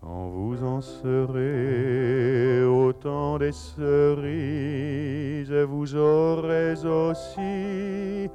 Quand 0.00 0.28
vous 0.28 0.64
en 0.64 0.80
serez 0.80 2.64
au 2.64 2.92
temps 2.92 3.38
des 3.38 3.52
cerises, 3.52 5.52
vous 5.52 5.94
aurez 5.94 6.84
aussi 6.86 8.30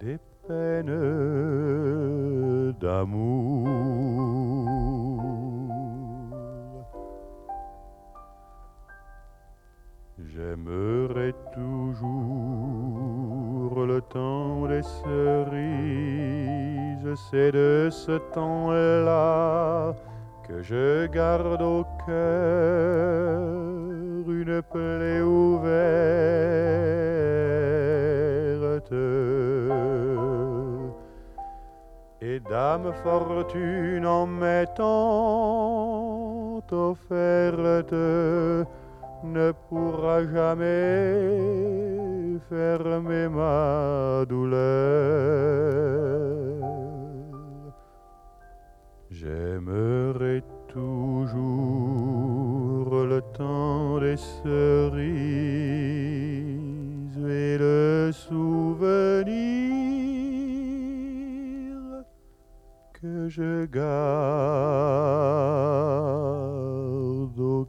des 0.00 0.18
peines 0.46 2.72
d'amour. 2.80 3.68
J'aimerai 10.18 11.34
toujours 11.52 12.48
le 13.84 14.00
temps 14.00 14.66
des 14.66 14.82
cerises, 14.82 16.37
c'est 17.14 17.52
de 17.52 17.88
ce 17.90 18.18
temps-là 18.34 19.94
que 20.46 20.62
je 20.62 21.06
garde 21.06 21.62
au 21.62 21.84
cœur 22.06 23.38
une 24.28 24.62
plaie 24.62 25.20
ouverte. 25.20 25.78
Et 32.20 32.40
dame 32.40 32.92
fortune 33.02 34.06
en 34.06 34.26
m'étant 34.26 35.78
offerte 36.70 37.94
ne 39.24 39.52
pourra 39.68 40.24
jamais 40.26 41.18
fermer 42.48 43.28
ma 43.28 44.24
douleur. 44.26 46.17
J'aimerai 49.28 50.42
toujours 50.68 51.34
le 53.04 53.20
temps 53.36 54.00
des 54.00 54.16
cerises 54.16 54.98
et 57.18 57.58
le 57.58 58.10
souvenir 58.10 59.28
que 62.94 63.28
je 63.28 63.66
garde 63.66 63.88
au 67.38 67.68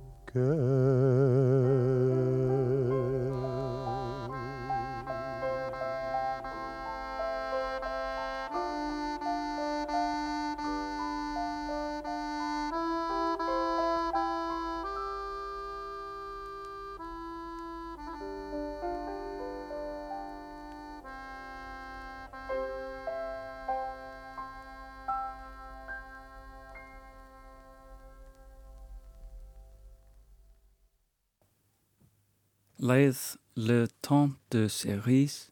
Læð 33.09 33.37
Le 33.55 33.87
Temps 34.01 34.35
de 34.51 34.69
Cerise, 34.69 35.49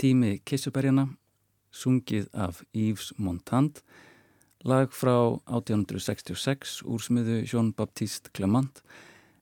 tími 0.00 0.38
kissuberjana, 0.48 1.10
sungið 1.70 2.30
af 2.32 2.62
Yves 2.72 3.12
Montand, 3.18 3.82
lag 4.64 4.88
frá 4.96 5.36
1866 5.44 6.78
úr 6.88 7.02
smiðu 7.04 7.42
Jean-Baptiste 7.44 8.32
Clement 8.32 8.80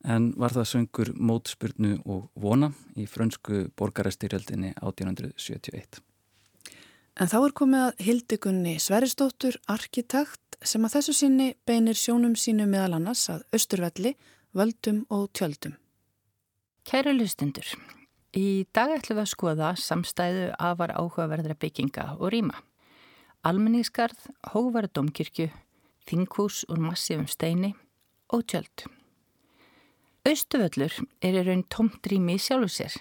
en 0.02 0.32
var 0.36 0.50
það 0.56 0.66
söngur 0.72 1.12
mótspyrnu 1.14 2.00
og 2.02 2.26
vona 2.34 2.72
í 2.98 3.06
frönsku 3.06 3.68
borgarastyrjaldinni 3.78 4.72
1871. 4.82 6.02
En 7.14 7.30
þá 7.30 7.38
er 7.38 7.56
komið 7.62 7.86
að 7.86 8.04
Hildigunni 8.08 8.74
Sveristóttur, 8.82 9.60
arkitekt, 9.70 10.58
sem 10.58 10.82
að 10.82 10.98
þessu 10.98 11.16
sinni 11.20 11.52
beinir 11.62 11.94
sjónum 11.94 12.34
sínu 12.34 12.66
meðal 12.66 12.98
annars 12.98 13.28
að 13.30 13.46
Östurvelli, 13.54 14.16
völdum 14.50 15.04
og 15.14 15.30
tjöldum. 15.30 15.78
Kæru 16.84 17.14
lustundur, 17.16 17.64
í 18.36 18.66
dag 18.76 18.90
ætlum 18.92 19.16
við 19.16 19.22
að 19.22 19.30
skoða 19.30 19.68
samstæðu 19.80 20.42
afar 20.60 20.90
áhugaverðra 20.92 21.54
bygginga 21.56 22.04
og 22.18 22.28
rýma. 22.34 22.58
Almenningskarð, 23.40 24.26
hóvara 24.52 24.90
domkirkju, 24.92 25.46
þinghús 26.04 26.58
úr 26.68 26.82
massífum 26.84 27.24
steini 27.24 27.72
og 28.28 28.44
tjöld. 28.52 28.84
Östuvöllur 30.28 31.00
er 31.24 31.40
í 31.40 31.46
raun 31.48 31.64
tomt 31.72 32.04
rými 32.12 32.36
í 32.36 32.44
sjálfu 32.44 32.68
sér 32.76 33.00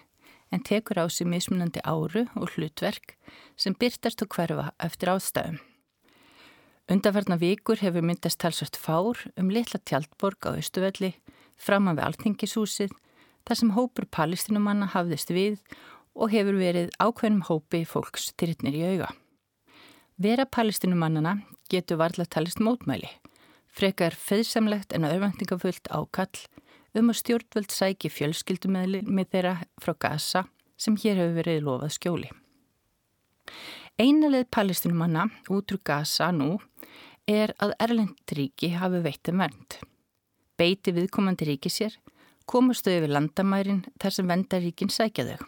en 0.55 0.63
tekur 0.63 1.03
á 1.03 1.05
sig 1.11 1.27
mismunandi 1.27 1.83
áru 1.83 2.23
og 2.39 2.55
hlutverk 2.55 3.17
sem 3.59 3.75
byrtast 3.75 4.23
og 4.23 4.31
hverfa 4.31 4.71
eftir 4.79 5.11
ástæðum. 5.11 5.59
Undarverna 6.87 7.35
vikur 7.35 7.83
hefur 7.83 8.07
myndast 8.07 8.39
talsvært 8.39 8.79
fár 8.79 9.27
um 9.35 9.51
litla 9.51 9.83
tjaldborg 9.83 10.39
á 10.47 10.55
Östuvelli 10.55 11.17
framan 11.59 11.99
við 11.99 12.07
Altingishúsið 12.07 12.95
þar 13.47 13.59
sem 13.59 13.73
hópur 13.75 14.07
palestinumanna 14.11 14.89
hafðist 14.93 15.33
við 15.33 15.59
og 16.13 16.31
hefur 16.33 16.57
verið 16.59 16.93
ákveðnum 17.01 17.45
hópi 17.49 17.83
fólks 17.89 18.31
tyrtnir 18.37 18.77
í 18.77 18.83
auga. 18.93 19.09
Vera 20.21 20.45
palestinumannana 20.45 21.39
getur 21.71 21.97
varðlega 22.01 22.35
talist 22.37 22.61
mótmæli, 22.61 23.09
frekar 23.67 24.13
feðsamlegt 24.13 24.93
en 24.93 25.07
örvendingafullt 25.09 25.89
ákall 25.89 26.45
um 26.93 27.09
að 27.09 27.19
stjórnvöld 27.23 27.73
sæki 27.73 28.11
fjölskyldumæli 28.13 29.01
með 29.07 29.31
þeirra 29.33 29.53
frá 29.81 29.95
Gaza 30.05 30.45
sem 30.77 30.97
hér 31.01 31.23
hefur 31.23 31.39
verið 31.39 31.65
lofað 31.65 31.95
skjóli. 31.97 32.29
Einalið 33.97 34.45
palestinumanna 34.53 35.27
út 35.53 35.73
úr 35.73 35.81
Gaza 35.85 36.29
nú 36.33 36.55
er 37.29 37.53
að 37.63 37.75
Erlendríki 37.81 38.73
hafi 38.77 39.01
veitum 39.03 39.41
vernd. 39.41 39.79
Beiti 40.57 40.93
viðkomandi 40.93 41.47
ríki 41.49 41.71
sér, 41.73 41.95
komastu 42.49 42.91
yfir 42.93 43.11
landamærin 43.11 43.83
þar 44.01 44.15
sem 44.15 44.29
vendaríkin 44.29 44.91
sækja 44.93 45.27
þau. 45.29 45.45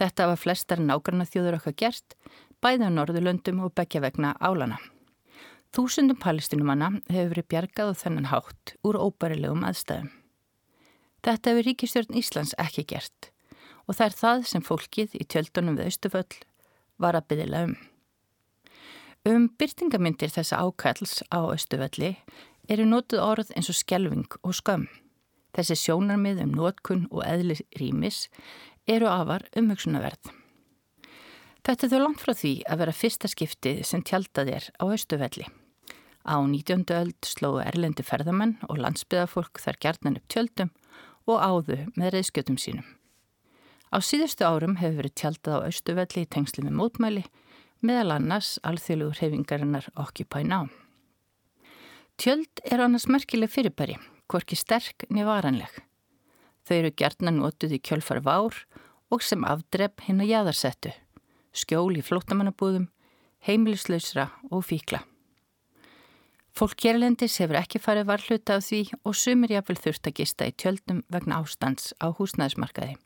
Þetta 0.00 0.30
var 0.30 0.40
flestar 0.40 0.80
nágranna 0.80 1.26
þjóður 1.28 1.58
okkar 1.58 1.76
gert, 1.76 2.16
bæða 2.64 2.88
á 2.88 2.96
Norðurlöndum 2.96 3.60
og 3.64 3.74
begja 3.76 4.00
vegna 4.04 4.32
álana. 4.40 4.78
Þúsundum 5.70 6.18
palestinumanna 6.18 6.88
hefur 7.06 7.34
verið 7.34 7.50
bjargað 7.52 7.92
og 7.92 8.00
þennan 8.00 8.30
hátt 8.32 8.72
úr 8.86 8.96
óbærilegum 8.98 9.66
aðstæðum. 9.68 10.08
Þetta 11.20 11.52
hefur 11.52 11.66
Ríkistjórn 11.68 12.16
Íslands 12.16 12.56
ekki 12.58 12.86
gert 12.88 13.30
og 13.86 13.96
það 13.98 14.06
er 14.06 14.16
það 14.20 14.42
sem 14.50 14.64
fólkið 14.64 15.14
í 15.18 15.26
tjöldunum 15.26 15.76
við 15.78 15.90
Östuföll 15.90 16.40
var 17.02 17.18
að 17.18 17.28
byggðila 17.32 17.62
um. 17.66 17.76
Um 19.28 19.46
byrtingamindir 19.60 20.32
þessa 20.32 20.62
ákalls 20.62 21.20
á 21.28 21.44
Östufölli 21.52 22.14
eru 22.70 22.86
nótuð 22.88 23.24
orð 23.24 23.50
eins 23.56 23.70
og 23.72 23.76
skjelving 23.76 24.38
og 24.40 24.54
skömm. 24.56 24.86
Þessi 25.56 25.76
sjónarmið 25.78 26.44
um 26.44 26.52
nótkun 26.58 27.06
og 27.10 27.24
eðli 27.26 27.56
rýmis 27.78 28.28
eru 28.86 29.08
afar 29.10 29.46
umhugsunaverð. 29.58 30.30
Þetta 31.66 31.86
er 31.86 31.92
þó 31.92 31.98
langt 32.00 32.22
frá 32.22 32.32
því 32.32 32.52
að 32.70 32.80
vera 32.82 32.96
fyrsta 32.96 33.28
skiptið 33.28 33.82
sem 33.84 34.04
tjaldað 34.06 34.52
er 34.56 34.68
á 34.80 34.84
Östufelli. 34.88 35.48
Á 36.24 36.36
19. 36.40 36.84
öld 36.96 37.26
slóðu 37.26 37.64
erlendi 37.64 38.04
ferðamenn 38.04 38.56
og 38.68 38.80
landsbyðafólk 38.80 39.60
þar 39.60 39.78
gerðnan 39.84 40.18
upp 40.20 40.28
tjöldum 40.32 40.72
og 41.28 41.40
áðu 41.40 41.78
með 41.96 42.16
reyðskjötum 42.16 42.58
sínum. 42.60 42.86
Á 43.90 43.98
síðustu 44.04 44.46
árum 44.46 44.76
hefur 44.78 45.00
verið 45.02 45.16
tjaldað 45.18 45.64
á 45.64 45.68
Östuvelli 45.68 46.24
í 46.24 46.30
tengsli 46.30 46.64
með 46.64 46.76
mótmæli, 46.78 47.24
meðal 47.82 48.16
annars 48.16 48.54
alþjóðlugur 48.62 49.20
hefingarinnar 49.24 49.88
Occupy 49.98 50.44
Now. 50.46 50.68
Tjöld 52.20 52.62
er 52.68 52.84
annars 52.84 53.08
merkileg 53.08 53.50
fyrirbæri, 53.50 53.96
hvorki 54.30 54.56
sterk 54.58 55.06
niður 55.10 55.32
varanleg. 55.32 55.72
Þau 56.66 56.76
eru 56.76 56.94
gertna 56.94 57.34
notuð 57.34 57.76
í 57.76 57.82
kjölfar 57.82 58.22
vár 58.22 58.56
og 59.10 59.24
sem 59.26 59.44
afdrepp 59.44 60.04
hinn 60.06 60.22
að 60.22 60.32
jæðarsettu, 60.34 60.92
skjól 61.50 61.96
í 61.98 62.04
flótamannabúðum, 62.06 62.90
heimilislausra 63.46 64.28
og 64.50 64.62
fíkla. 64.68 65.02
Fólk 66.54 66.82
hérlendis 66.84 67.38
hefur 67.40 67.60
ekki 67.60 67.80
farið 67.82 68.08
varhluta 68.10 68.58
af 68.58 68.66
því 68.66 68.80
og 69.06 69.16
sumir 69.16 69.54
jáfnvel 69.54 69.78
þurft 69.80 70.10
að 70.10 70.16
gista 70.18 70.48
í 70.50 70.54
tjöldum 70.58 71.04
vegna 71.10 71.38
ástands 71.40 71.92
á 72.02 72.10
húsnæðismarkaði. 72.10 72.96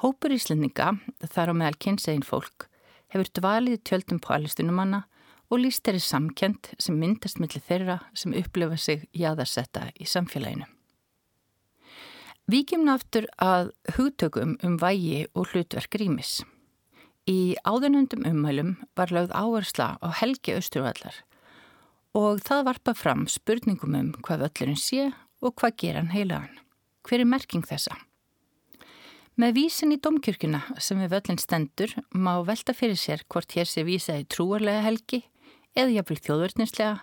Hópur 0.00 0.32
Íslendinga, 0.32 0.94
þar 1.28 1.52
á 1.52 1.54
meðal 1.54 1.76
kynsegin 1.82 2.24
fólk, 2.24 2.70
hefur 3.12 3.28
dvalið 3.36 3.82
tjöldum 3.84 4.22
på 4.22 4.32
alistunumanna 4.32 5.02
og 5.50 5.64
líst 5.64 5.82
þeirri 5.84 6.02
samkjönd 6.04 6.70
sem 6.78 6.98
myndast 6.98 7.40
millir 7.42 7.64
þeirra 7.66 7.98
sem 8.14 8.34
upplifa 8.38 8.78
sig 8.78 9.08
jáðarsetta 9.16 9.88
í 9.98 10.06
samfélaginu. 10.06 10.68
Víkjum 12.50 12.86
náftur 12.86 13.26
að 13.38 13.70
hugtökum 13.94 14.56
um 14.66 14.78
vægi 14.80 15.26
og 15.34 15.52
hlutverk 15.52 15.94
rýmis. 16.00 16.40
Í 17.30 17.54
áðunundum 17.62 18.24
ummælum 18.26 18.72
var 18.98 19.12
lögð 19.14 19.34
áhersla 19.36 19.96
á 20.02 20.08
helgi 20.22 20.56
austurvallar 20.56 21.20
og 22.18 22.40
það 22.42 22.64
varpa 22.66 22.94
fram 22.98 23.26
spurningum 23.30 23.94
um 23.94 24.08
hvað 24.26 24.46
völlurinn 24.46 24.80
sé 24.80 25.10
og 25.42 25.54
hvað 25.60 25.76
gera 25.82 26.02
hann 26.02 26.14
heilagan. 26.14 26.56
Hver 27.06 27.22
er 27.22 27.28
merking 27.28 27.62
þessa? 27.66 27.94
Með 29.38 29.54
vísin 29.56 29.94
í 29.94 30.00
domkjörkuna 30.02 30.64
sem 30.82 30.98
við 31.00 31.14
völlin 31.14 31.38
stendur 31.40 31.94
má 32.10 32.32
velta 32.44 32.74
fyrir 32.76 32.98
sér 32.98 33.22
hvort 33.30 33.54
hér 33.54 33.68
sé 33.68 33.86
vísaði 33.86 34.26
trúarlega 34.26 34.82
helgi 34.84 35.22
eða 35.76 35.94
jafnvel 35.96 36.18
þjóðverðninslega 36.24 36.96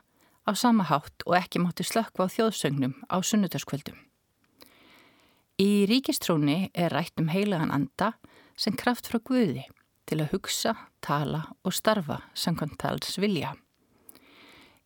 á 0.48 0.52
sama 0.56 0.88
hátt 0.88 1.26
og 1.28 1.38
ekki 1.38 1.62
mátti 1.62 1.86
slökkva 1.88 2.28
á 2.28 2.34
þjóðsögnum 2.34 2.96
á 3.12 3.18
sunnudagskvöldum. 3.20 3.98
Í 5.58 5.88
ríkistróni 5.90 6.70
er 6.78 6.94
rætt 6.94 7.18
um 7.20 7.32
heilagan 7.34 7.74
anda 7.74 8.14
sem 8.58 8.76
kraft 8.78 9.10
frá 9.10 9.20
Guði 9.20 9.66
til 10.08 10.22
að 10.22 10.36
hugsa, 10.36 10.76
tala 11.04 11.48
og 11.66 11.74
starfa 11.76 12.22
samkvæmt 12.38 12.78
tals 12.80 13.18
vilja. 13.20 13.56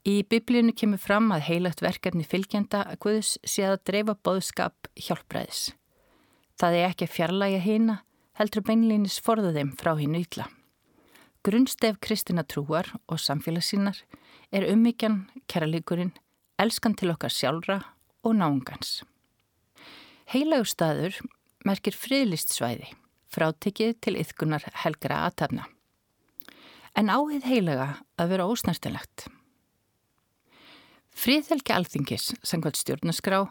Í 0.02 0.24
biblíunu 0.26 0.74
kemur 0.74 0.98
fram 0.98 1.28
að 1.36 1.46
heilagt 1.50 1.84
verkefni 1.84 2.24
fylgjenda 2.26 2.86
að 2.90 3.02
Guðs 3.04 3.36
sé 3.46 3.68
að 3.68 3.84
dreifa 3.86 4.16
boðskap 4.18 4.90
hjálpræðis. 4.98 5.76
Það 6.58 6.78
er 6.80 6.88
ekki 6.88 7.06
að 7.06 7.14
fjarlæga 7.18 7.62
hýna, 7.62 8.00
heldur 8.40 8.66
beinlýnis 8.66 9.20
forða 9.22 9.54
þeim 9.54 9.76
frá 9.78 9.94
hínu 10.00 10.24
ítla. 10.24 10.48
Grunnstef 11.42 11.96
kristina 11.98 12.44
trúar 12.46 12.86
og 13.10 13.18
samfélagssínar 13.18 13.98
er 14.54 14.68
ummyggjan, 14.70 15.24
kæralíkurinn, 15.50 16.12
elskan 16.62 16.94
til 16.94 17.10
okkar 17.16 17.34
sjálfra 17.34 17.80
og 18.22 18.36
náungans. 18.38 19.00
Heilagur 20.30 20.70
staður 20.70 21.18
merkir 21.66 21.98
friðlist 21.98 22.54
svæði, 22.54 22.92
frátekið 23.34 23.98
til 24.06 24.20
yðkunar 24.22 24.68
helgra 24.84 25.24
aðtafna. 25.26 25.66
En 26.94 27.10
áhið 27.10 27.50
heilaga 27.50 27.90
að 28.22 28.36
vera 28.36 28.46
ósnartilegt. 28.46 29.26
Fríðhelgi 31.10 31.74
alþingis, 31.74 32.32
sangvært 32.46 32.78
stjórnaskrá, 32.78 33.48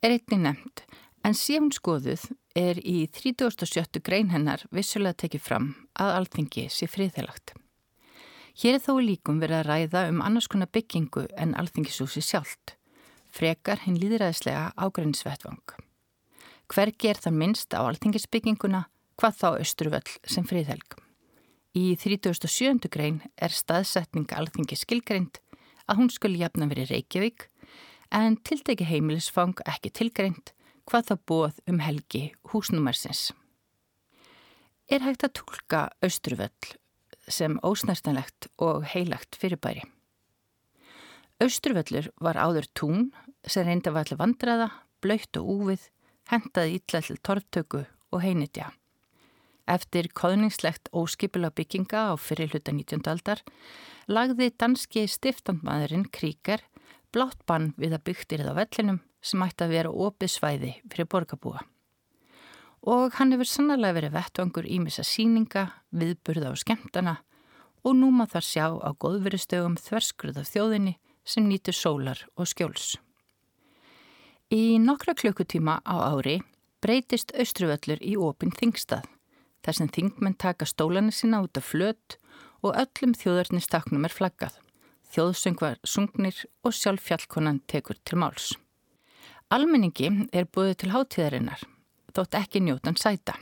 er 0.00 0.16
einnig 0.16 0.40
nefnd 0.48 0.86
en 1.24 1.36
sífn 1.36 1.70
skoðuð 1.72 2.28
er 2.58 2.78
í 2.84 3.06
37. 3.08 4.00
grein 4.04 4.30
hennar 4.34 4.64
vissulega 4.74 5.24
tekið 5.24 5.42
fram 5.42 5.68
að 5.96 6.12
alþingi 6.18 6.66
sé 6.70 6.88
fríðhelagt. 6.90 7.54
Hér 8.54 8.76
er 8.76 8.82
þó 8.84 9.00
líkum 9.02 9.40
verið 9.42 9.62
að 9.62 9.68
ræða 9.70 10.02
um 10.12 10.20
annars 10.22 10.46
konar 10.50 10.70
byggingu 10.70 11.24
en 11.40 11.56
alþingisúsi 11.58 12.22
sjálft, 12.22 12.76
frekar 13.34 13.82
hinn 13.82 13.98
líðræðislega 13.98 14.68
ágrænsvettvang. 14.78 15.74
Hvergi 16.70 17.10
er 17.10 17.18
það 17.20 17.40
minnst 17.40 17.74
á 17.74 17.82
alþingisbygginguna, 17.82 18.84
hvað 19.18 19.40
þá 19.40 19.48
Östruvöll 19.64 20.14
sem 20.30 20.46
fríðhelg. 20.46 21.00
Í 21.74 21.96
37. 21.98 22.86
grein 22.92 23.18
er 23.34 23.50
staðsetning 23.50 24.30
alþingi 24.30 24.78
skilgreind 24.78 25.40
að 25.90 25.98
hún 25.98 26.12
skuli 26.14 26.38
jafna 26.44 26.68
verið 26.70 26.92
Reykjavík 26.94 27.48
en 28.14 28.38
tildegi 28.46 28.86
heimilisfang 28.86 29.58
ekki 29.66 29.90
tilgreint 29.90 30.54
hvað 30.88 31.08
það 31.10 31.24
bóð 31.30 31.58
um 31.70 31.80
helgi 31.84 32.24
húsnúmersins. 32.52 33.32
Er 34.92 35.04
hægt 35.04 35.24
að 35.24 35.36
tólka 35.40 35.82
Östruvöll 36.04 36.74
sem 37.28 37.56
ósnertanlegt 37.64 38.50
og 38.60 38.84
heilagt 38.92 39.38
fyrirbæri. 39.40 39.84
Östruvöllur 41.40 42.10
var 42.20 42.36
áður 42.36 42.68
tún 42.76 43.10
sem 43.46 43.66
reynda 43.66 43.92
var 43.92 44.04
allir 44.04 44.20
vandraða, 44.20 44.68
blöytt 45.00 45.36
og 45.40 45.48
úfið, 45.56 45.88
hendaði 46.30 46.78
ítla 46.78 47.00
til 47.04 47.18
torftöku 47.24 47.84
og 48.12 48.22
heinitja. 48.22 48.70
Eftir 49.64 50.10
koðningslegt 50.12 50.90
óskipila 50.92 51.48
bygginga 51.50 52.12
á 52.12 52.14
fyrir 52.20 52.52
hluta 52.52 52.72
19. 52.72 53.00
aldar 53.08 53.40
lagði 54.06 54.50
danski 54.60 55.06
stiftandmaðurinn 55.08 56.10
Kríker 56.12 56.60
blátt 57.14 57.40
bann 57.48 57.72
við 57.80 57.96
að 57.96 58.04
byggtir 58.10 58.44
það 58.44 58.52
á 58.52 58.60
vellinum 58.60 59.00
sem 59.24 59.42
ætti 59.44 59.64
að 59.64 59.74
vera 59.74 59.92
opið 60.06 60.32
svæði 60.34 60.72
fyrir 60.92 61.08
borgarbúa. 61.10 61.62
Og 62.84 63.14
hann 63.16 63.32
hefur 63.32 63.48
sannlega 63.48 63.96
verið 63.96 64.16
vettvangur 64.18 64.68
ímissa 64.68 65.04
síninga, 65.08 65.70
viðburða 65.88 66.52
og 66.52 66.60
skemmtana 66.60 67.16
og 67.84 67.96
nú 67.96 68.10
maður 68.12 68.36
þar 68.36 68.46
sjá 68.48 68.66
á 68.84 68.90
góðveristögum 69.00 69.78
þverskurð 69.80 70.42
af 70.42 70.50
þjóðinni 70.52 70.98
sem 71.24 71.48
nýtur 71.48 71.76
sólar 71.76 72.20
og 72.36 72.48
skjóls. 72.48 72.96
Í 74.52 74.76
nokkra 74.80 75.16
klukkutíma 75.16 75.80
á 75.80 75.94
ári 76.12 76.42
breytist 76.84 77.32
austruvöllur 77.32 78.02
í 78.04 78.16
opinn 78.20 78.52
þingstað 78.52 79.08
þar 79.64 79.78
sem 79.78 79.88
þingmenn 79.88 80.36
taka 80.36 80.68
stólanu 80.68 81.14
sína 81.16 81.40
út 81.44 81.56
af 81.56 81.70
flöt 81.72 82.18
og 82.64 82.76
öllum 82.76 83.16
þjóðarnistaknum 83.16 84.04
er 84.04 84.12
flaggað. 84.12 84.58
Þjóðsöngvar 85.14 85.80
sungnir 85.86 86.44
og 86.64 86.76
sjálf 86.76 87.04
fjallkonan 87.08 87.62
tekur 87.70 87.96
til 88.04 88.20
máls. 88.20 88.52
Almenningi 89.54 90.08
er 90.34 90.48
búið 90.50 90.72
til 90.82 90.88
hátíðarinnar, 90.90 91.60
þótt 92.10 92.34
ekki 92.34 92.58
njótan 92.64 92.96
sæta. 92.98 93.36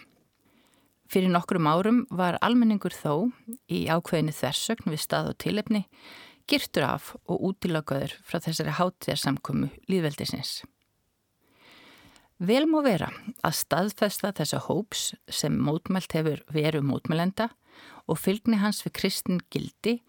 Fyrir 1.08 1.30
nokkrum 1.32 1.64
árum 1.64 2.02
var 2.12 2.36
almenningur 2.44 2.92
þó 2.92 3.30
í 3.72 3.86
ákveðinu 3.88 4.34
þversögn 4.36 4.92
við 4.92 5.00
stað 5.00 5.30
og 5.30 5.38
tilefni 5.40 5.80
girtur 6.50 6.84
af 6.84 7.06
og 7.24 7.46
útilagaður 7.48 8.12
frá 8.28 8.42
þessari 8.44 8.74
hátíðarsamkomu 8.76 9.70
líðveldisins. 9.88 10.50
Vel 12.42 12.66
má 12.68 12.82
vera 12.84 13.08
að 13.40 13.56
staðfesta 13.62 14.34
þessa 14.36 14.60
hóps 14.66 15.06
sem 15.32 15.56
mótmælt 15.56 16.12
hefur 16.18 16.42
veru 16.52 16.82
mótmælenda 16.84 17.48
og 18.04 18.20
fylgni 18.20 18.60
hans 18.60 18.82
við 18.84 18.98
kristin 19.00 19.40
gildi 19.48 20.02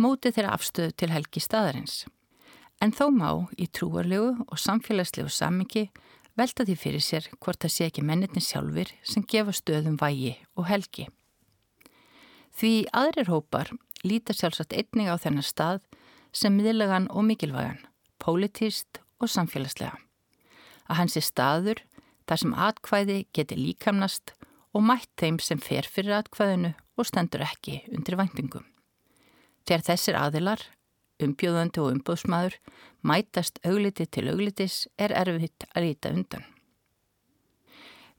móti 0.00 0.32
þeirra 0.32 0.54
afstöðu 0.56 0.96
til 0.96 1.10
helgi 1.12 1.44
staðarins 1.44 2.06
en 2.80 2.92
þó 2.96 3.06
má 3.12 3.30
í 3.60 3.68
trúarlegu 3.68 4.32
og 4.46 4.58
samfélagslegu 4.58 5.30
samingi 5.32 5.88
velta 6.38 6.64
því 6.64 6.76
fyrir 6.78 7.04
sér 7.04 7.28
hvort 7.38 7.60
það 7.60 7.74
sé 7.74 7.88
ekki 7.90 8.04
mennitin 8.06 8.44
sjálfur 8.44 8.92
sem 9.04 9.26
gefa 9.28 9.54
stöðum 9.56 9.98
vægi 10.00 10.36
og 10.56 10.68
helgi. 10.70 11.08
Því 12.56 12.72
aðrir 12.96 13.30
hópar 13.30 13.70
lítar 14.04 14.38
sjálfsagt 14.38 14.74
einning 14.74 15.10
á 15.12 15.16
þennan 15.20 15.46
stað 15.46 15.82
sem 16.32 16.54
miðlagan 16.56 17.08
og 17.10 17.26
mikilvægan, 17.28 17.80
pólitíst 18.22 19.00
og 19.20 19.30
samfélagslega. 19.30 19.98
Að 20.88 20.98
hans 21.02 21.16
er 21.18 21.26
staður 21.26 21.82
þar 22.28 22.42
sem 22.42 22.54
atkvæði 22.54 23.18
geti 23.36 23.58
líkamnast 23.58 24.34
og 24.74 24.84
mætt 24.86 25.10
þeim 25.20 25.40
sem 25.42 25.60
fer 25.62 25.86
fyrir 25.86 26.20
atkvæðinu 26.20 26.72
og 26.96 27.08
stendur 27.08 27.44
ekki 27.44 27.80
undir 27.90 28.18
væntingum. 28.20 28.66
Þegar 29.66 29.86
þessir 29.90 30.18
aðilar 30.18 30.62
umbjóðandi 31.24 31.82
og 31.82 31.92
umbóðsmaður 31.94 32.56
mætast 33.06 33.60
augliti 33.66 34.06
til 34.06 34.28
auglitis 34.32 34.86
er 34.98 35.14
erfitt 35.16 35.66
að 35.74 35.86
líta 35.86 36.12
undan. 36.14 36.46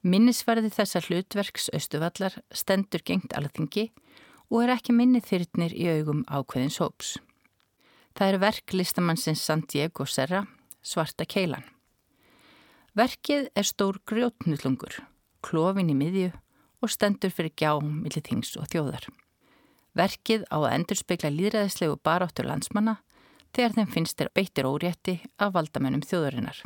Minnisvarði 0.02 0.72
þessar 0.74 1.06
hlutverks 1.06 1.68
austuvallar 1.76 2.40
stendur 2.50 3.04
gengt 3.06 3.36
alþingi 3.38 3.90
og 4.50 4.64
er 4.64 4.74
ekki 4.74 4.96
minni 4.96 5.22
þyrtnir 5.22 5.74
í 5.78 5.86
augum 5.94 6.24
ákveðins 6.26 6.80
hóps. 6.82 7.14
Það 8.18 8.32
er 8.32 8.42
verk 8.42 8.74
listamannsins 8.74 9.44
Santiago 9.46 10.04
Serra, 10.04 10.42
Svarta 10.82 11.24
keilan. 11.24 11.62
Verkið 12.98 13.46
er 13.56 13.64
stór 13.64 14.02
grjótnullungur, 14.10 14.98
klófin 15.40 15.94
í 15.94 15.96
miðju 15.96 16.32
og 16.82 16.90
stendur 16.90 17.32
fyrir 17.32 17.54
gjám 17.56 18.02
millir 18.02 18.26
þings 18.26 18.56
og 18.58 18.66
þjóðar. 18.74 19.06
Verkið 19.98 20.46
á 20.48 20.56
að 20.56 20.72
endurspegla 20.76 21.30
líðræðislegu 21.32 21.98
baráttur 22.04 22.48
landsmanna 22.48 22.98
þegar 23.52 23.74
þeim 23.76 23.90
finnst 23.92 24.18
þeir 24.18 24.30
beittir 24.34 24.68
órétti 24.68 25.18
af 25.36 25.52
valdamennum 25.56 26.04
þjóðurinnar. 26.06 26.62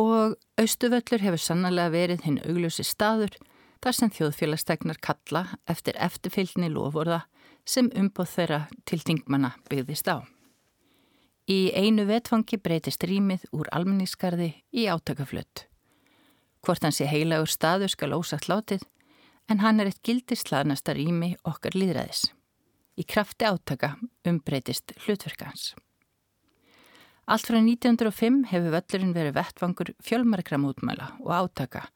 Og 0.00 0.36
Austuvöllur 0.60 1.24
hefur 1.24 1.42
sannlega 1.42 1.92
verið 1.92 2.24
hinn 2.24 2.40
augljósi 2.46 2.86
staður 2.86 3.36
þar 3.84 3.96
sem 3.96 4.12
þjóðfélagstegnar 4.16 5.00
kalla 5.02 5.46
eftir 5.68 5.96
eftirfylgni 6.00 6.70
lofórða 6.72 7.24
sem 7.68 7.90
umbóð 7.96 8.34
þeirra 8.34 8.60
til 8.88 9.00
tingmanna 9.04 9.54
byggðist 9.68 10.08
á. 10.08 10.24
Í 11.50 11.72
einu 11.74 12.06
vetfangi 12.06 12.60
breytist 12.62 13.04
rýmið 13.04 13.48
úr 13.56 13.68
almenningskarði 13.74 14.52
í 14.70 14.86
átakaflutt. 14.86 15.66
Hvort 16.64 16.84
hans 16.84 17.00
sé 17.00 17.08
heilagur 17.08 17.50
staður 17.50 17.92
skal 17.92 18.14
ósagt 18.14 18.48
látið 18.48 18.84
en 19.50 19.60
hann 19.64 19.82
er 19.82 19.90
eitt 19.90 20.02
gildislaðnasta 20.06 20.94
rými 20.94 21.34
okkar 21.48 21.74
líðræðis. 21.74 22.28
Í 22.94 23.04
krafti 23.08 23.48
átaka 23.48 23.96
umbreytist 24.28 24.94
hlutverkans. 25.02 25.72
Allt 27.30 27.46
frá 27.46 27.58
1905 27.58 28.44
hefur 28.50 28.74
völlurinn 28.74 29.14
verið 29.14 29.36
vettvangur 29.38 29.92
fjölmarkra 30.02 30.58
mútmæla 30.58 31.12
og 31.22 31.32
átaka 31.34 31.88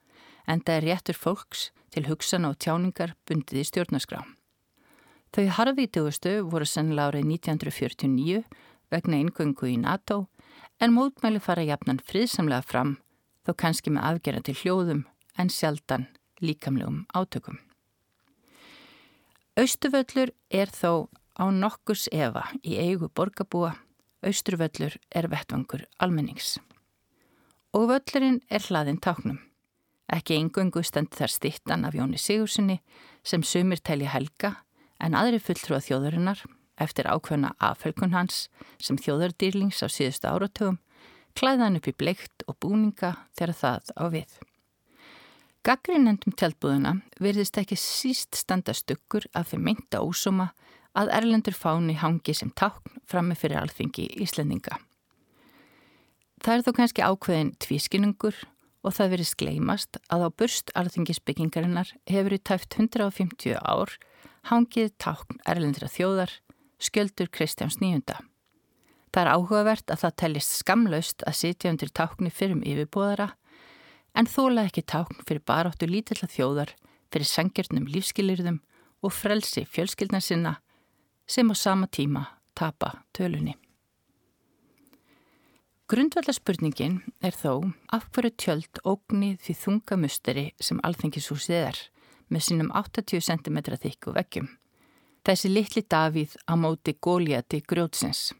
en 0.50 0.60
það 0.60 0.76
er 0.76 0.86
réttur 0.90 1.18
fólks 1.18 1.68
til 1.94 2.06
hugsan 2.08 2.46
og 2.48 2.58
tjáningar 2.58 3.14
bundið 3.28 3.62
í 3.62 3.68
stjórnarskrá. 3.70 4.20
Þau 5.34 5.46
harfítugustu 5.56 6.36
voru 6.46 6.66
sennilega 6.68 7.14
árið 7.14 7.30
1949 7.32 8.44
vegna 8.94 9.22
eingöngu 9.22 9.70
í 9.70 9.78
NATO 9.82 10.26
en 10.82 10.94
mótmæli 10.94 11.42
fara 11.42 11.66
jafnan 11.66 12.02
friðsamlega 12.02 12.66
fram 12.66 12.96
þó 13.46 13.54
kannski 13.58 13.90
með 13.94 14.06
afgerandi 14.10 14.54
hljóðum 14.60 15.02
en 15.38 15.50
sjaldan 15.50 16.06
líkamlegum 16.42 17.04
átökum. 17.14 17.58
Austuvöllur 19.54 20.32
er 20.50 20.70
þó 20.74 21.08
á 21.38 21.46
nokkus 21.50 22.08
efa 22.10 22.48
í 22.62 22.78
eigu 22.78 23.10
borgarbúa, 23.10 23.74
Austurvöllur 24.24 24.96
er 25.12 25.28
vettvangur 25.28 25.84
almennings. 26.00 26.56
Og 27.76 27.90
völlurinn 27.90 28.40
er 28.48 28.64
hlaðin 28.64 29.00
táknum. 29.02 29.38
Ekki 30.08 30.38
eingöngu 30.38 30.82
stend 30.84 31.12
þar 31.12 31.32
stittan 31.32 31.84
af 31.84 31.96
Jóni 31.96 32.18
Sigurssoni 32.20 32.78
sem 33.22 33.44
sumir 33.44 33.82
telja 33.84 34.12
helga 34.14 34.54
en 35.00 35.16
aðri 35.18 35.40
fulltrúa 35.42 35.82
þjóðurinnar 35.84 36.40
eftir 36.80 37.08
ákveðna 37.08 37.52
afhelgun 37.62 38.14
hans 38.16 38.48
sem 38.82 38.98
þjóðardýrlings 39.00 39.84
á 39.84 39.88
síðustu 39.92 40.30
áratugum 40.30 40.80
klæðan 41.38 41.78
upp 41.78 41.88
í 41.90 41.96
bleikt 41.98 42.44
og 42.48 42.58
búninga 42.62 43.14
þegar 43.36 43.56
það 43.60 43.94
á 43.98 44.04
við. 44.12 44.36
Gaggrinnendum 45.64 46.34
tjálpúðuna 46.36 46.90
verðist 47.24 47.56
ekki 47.56 47.76
síst 47.80 48.36
standa 48.36 48.74
stuggur 48.76 49.24
af 49.32 49.48
þeim 49.48 49.62
mynda 49.64 50.02
ósuma 50.04 50.50
að 50.92 51.12
Erlendur 51.16 51.54
fáni 51.56 51.94
hangi 51.96 52.34
sem 52.36 52.50
tákn 52.52 52.98
frammi 53.08 53.32
fyrir 53.32 53.62
alþingi 53.62 54.04
Íslendinga. 54.20 54.76
Það 56.44 56.52
er 56.52 56.64
þó 56.66 56.68
kannski 56.76 57.04
ákveðin 57.06 57.54
tvískinungur 57.64 58.42
og 58.84 58.92
það 58.92 59.14
verið 59.14 59.30
skleimast 59.30 59.98
að 60.12 60.26
á 60.26 60.36
burst 60.36 60.72
alþingisbyggingarinnar 60.76 61.94
hefur 62.12 62.36
í 62.36 62.40
tæft 62.44 62.76
150 62.76 63.56
ár 63.64 63.94
hangið 64.50 64.90
tákn 65.00 65.40
Erlendra 65.48 65.88
þjóðar, 65.88 66.34
skjöldur 66.76 67.32
Kristjáns 67.32 67.80
nýjunda. 67.80 68.18
Það 69.16 69.22
er 69.22 69.32
áhugavert 69.32 69.88
að 69.88 70.04
það 70.04 70.20
tellist 70.20 70.58
skamlaust 70.60 71.24
að 71.24 71.40
sitja 71.40 71.72
undir 71.72 71.88
tákni 71.96 72.28
fyrrum 72.28 72.60
yfirbóðara 72.68 73.30
en 74.14 74.30
þóla 74.30 74.68
ekki 74.68 74.84
tákn 74.86 75.24
fyrir 75.26 75.42
baráttu 75.46 75.88
lítilla 75.90 76.28
þjóðar, 76.30 76.70
fyrir 77.10 77.28
sangjörnum 77.28 77.88
lífskilirðum 77.90 78.60
og 79.04 79.12
frelsi 79.12 79.66
fjölskyldna 79.66 80.22
sinna 80.22 80.56
sem 81.26 81.50
á 81.50 81.54
sama 81.54 81.86
tíma 81.86 82.24
tapa 82.54 83.04
tölunni. 83.12 83.56
Grundvallarspurningin 85.90 87.02
er 87.20 87.34
þó 87.36 87.68
af 87.92 88.06
hverju 88.14 88.32
tjöld 88.40 88.78
ógnið 88.88 89.42
því 89.44 89.54
þungamusteri 89.60 90.44
sem 90.56 90.80
alþengishúsið 90.80 91.58
er 91.58 91.80
með 92.32 92.46
sínum 92.46 92.70
80 92.72 93.20
cm 93.20 93.58
þykku 93.82 94.14
veggjum. 94.16 94.48
Þessi 95.24 95.50
litli 95.52 95.84
Davíð 95.84 96.38
á 96.48 96.56
móti 96.56 96.96
góliati 96.96 97.60
grjótsins. 97.68 98.32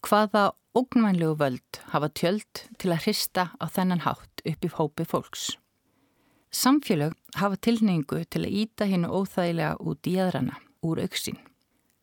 Hvaða 0.00 0.52
ógnvænlegu 0.76 1.36
völd 1.40 1.80
hafa 1.92 2.08
tjöld 2.08 2.64
til 2.80 2.92
að 2.92 3.04
hrista 3.04 3.50
á 3.60 3.64
þennan 3.68 4.04
hátt 4.08 4.31
upp 4.48 4.64
í 4.64 4.70
hópi 4.76 5.06
fólks? 5.08 5.50
Samfélög 6.52 7.14
hafa 7.40 7.56
tilneingu 7.56 8.24
til 8.28 8.44
að 8.44 8.58
íta 8.62 8.86
hennu 8.90 9.08
óþægilega 9.08 9.78
út 9.80 10.08
í 10.10 10.18
aðrana, 10.20 10.58
úr 10.84 11.00
auksinn. 11.00 11.38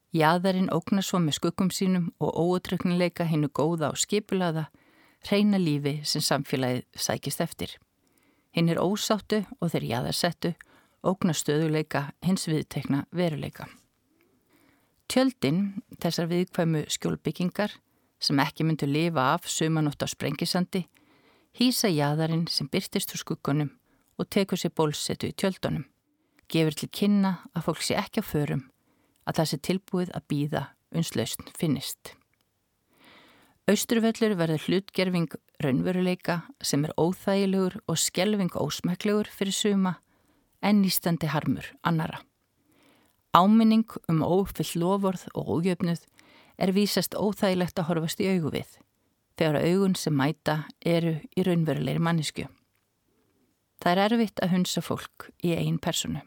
Jæðarinn 0.09 0.71
ógnar 0.73 1.05
svo 1.05 1.19
með 1.21 1.37
skukkum 1.37 1.69
sínum 1.69 2.07
og 2.17 2.33
óutryknileika 2.33 3.27
hennu 3.29 3.51
góða 3.53 3.91
og 3.93 3.99
skipulaða, 4.01 4.65
reyna 5.29 5.59
lífi 5.61 5.99
sem 6.03 6.23
samfélagið 6.25 6.87
sækist 6.97 7.43
eftir. 7.45 7.75
Hinn 8.55 8.71
er 8.73 8.81
ósáttu 8.81 9.43
og 9.59 9.69
þeir 9.69 9.85
jæðarsettu, 9.91 10.55
ógnar 11.05 11.37
stöðuleika 11.37 12.07
hins 12.25 12.47
viðtekna 12.49 13.03
veruleika. 13.13 13.67
Tjöldin, 15.09 15.83
þessar 16.01 16.29
viðkvæmu 16.29 16.87
skjólbyggingar, 16.89 17.71
sem 18.19 18.41
ekki 18.41 18.65
myndu 18.65 18.89
lifa 18.89 19.35
af 19.35 19.45
sumanótt 19.49 20.01
á 20.01 20.07
sprengisandi, 20.09 20.87
hýsa 21.59 21.89
jæðarinn 21.91 22.45
sem 22.47 22.69
byrtist 22.71 23.11
úr 23.11 23.19
skuggunum 23.19 23.73
og 24.19 24.29
tekur 24.31 24.59
sér 24.59 24.71
bólsetu 24.71 25.27
í 25.27 25.35
tjöldunum. 25.35 25.85
gefur 26.49 26.73
til 26.73 26.89
kynna 26.89 27.31
að 27.53 27.65
fólk 27.67 27.81
sé 27.85 27.97
ekki 27.99 28.23
á 28.23 28.25
förum 28.25 28.63
að 29.27 29.35
það 29.37 29.49
sé 29.49 29.57
tilbúið 29.67 30.13
að 30.17 30.27
býða 30.31 30.61
unslausn 30.95 31.51
finnist. 31.59 32.15
Austurvöllur 33.69 34.33
verður 34.39 34.63
hlutgerfing 34.65 35.35
raunveruleika 35.61 36.39
sem 36.63 36.87
er 36.87 36.95
óþægilegur 36.97 37.77
og 37.85 38.01
skjelving 38.01 38.55
ósmæklegur 38.55 39.29
fyrir 39.29 39.53
suma 39.53 39.99
en 40.63 40.81
nýstandi 40.81 41.29
harmur 41.29 41.67
annara. 41.83 42.23
Áminning 43.35 43.85
um 44.09 44.23
ófyll 44.25 44.79
lofórð 44.81 45.27
og 45.35 45.59
ójöfnuð 45.59 46.01
er 46.57 46.73
vísast 46.73 47.13
óþægilegt 47.13 47.77
að 47.77 47.91
horfast 47.91 48.23
í 48.23 48.31
augu 48.31 48.55
við 48.57 48.79
þegar 49.39 49.63
augun 49.63 49.95
sem 49.95 50.15
mæta 50.15 50.65
eru 50.83 51.15
í 51.31 51.45
raunverulegri 51.47 52.03
mannisku. 52.03 52.47
Það 53.79 53.91
er 53.93 54.01
erfitt 54.09 54.41
að 54.43 54.53
hunsa 54.57 54.83
fólk 54.83 55.29
í 55.39 55.53
einn 55.55 55.79
personu. 55.79 56.25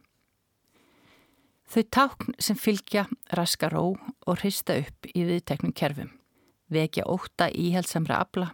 Þau 1.73 1.83
tákn 1.97 2.35
sem 2.41 2.57
fylgja 2.57 3.05
raska 3.37 3.69
ró 3.73 3.93
og 3.93 4.41
hrista 4.41 4.79
upp 4.81 5.09
í 5.13 5.25
viðteknum 5.29 5.73
kerfum, 5.77 6.11
vekja 6.73 7.05
óta 7.09 7.49
íhaldsamra 7.53 8.19
abla, 8.25 8.51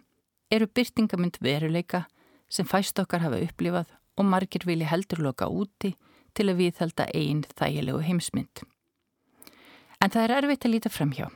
eru 0.50 0.66
byrtingamind 0.66 1.38
veruleika 1.42 2.04
sem 2.50 2.66
fæst 2.66 2.98
okkar 2.98 3.22
hafa 3.22 3.40
upplifað 3.42 3.94
og 4.18 4.26
margir 4.26 4.66
vilja 4.66 4.90
heldurloka 4.90 5.46
úti 5.50 5.94
til 6.34 6.48
að 6.50 6.62
viðhalda 6.62 7.08
einn 7.14 7.44
þægilegu 7.58 8.02
heimsmynd. 8.06 8.62
En 9.98 10.14
það 10.14 10.24
er 10.24 10.34
erfitt 10.38 10.66
að 10.66 10.74
líta 10.74 10.90
framhjá. 10.94 11.28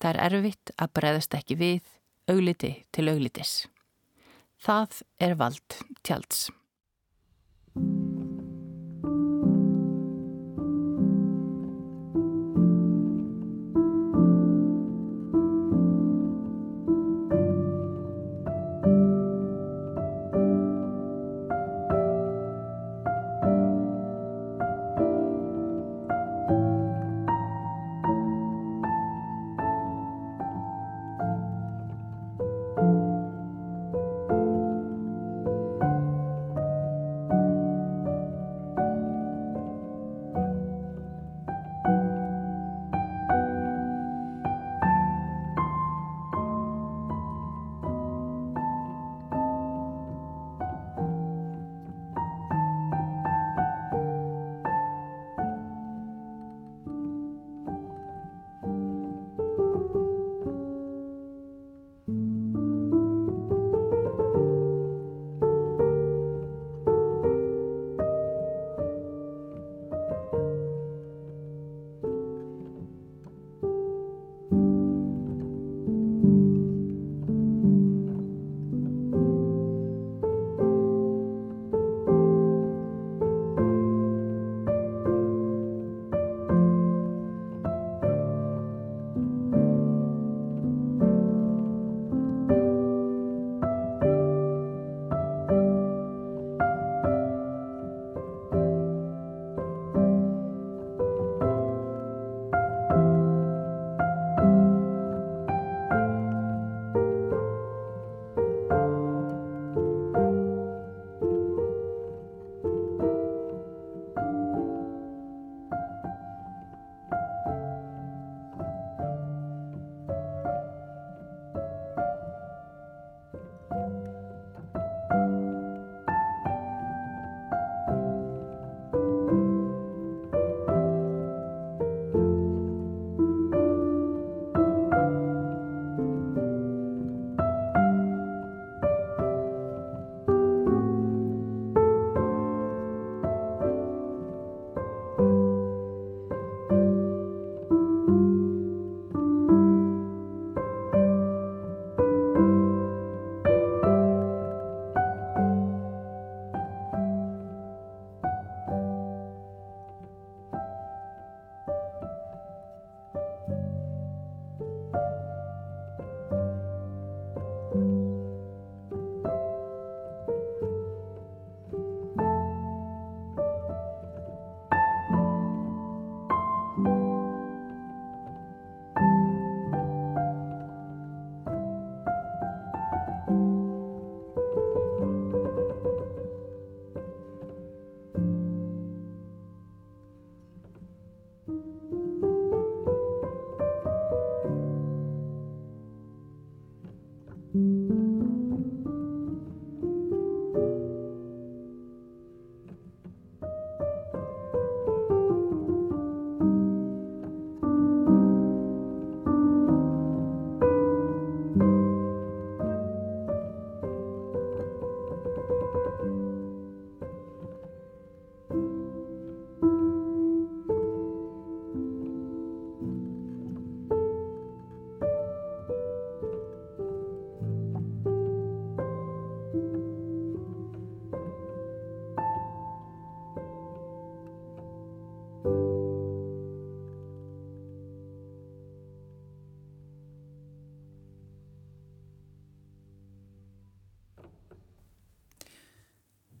Það 0.00 0.10
er 0.10 0.20
erfitt 0.28 0.72
að 0.76 0.92
breyðast 0.96 1.34
ekki 1.36 1.56
við, 1.60 1.88
augliti 2.28 2.74
til 2.92 3.10
auglitis. 3.12 3.66
Það 4.64 5.02
er 5.22 5.36
vald 5.38 5.78
tjalds. 6.04 6.48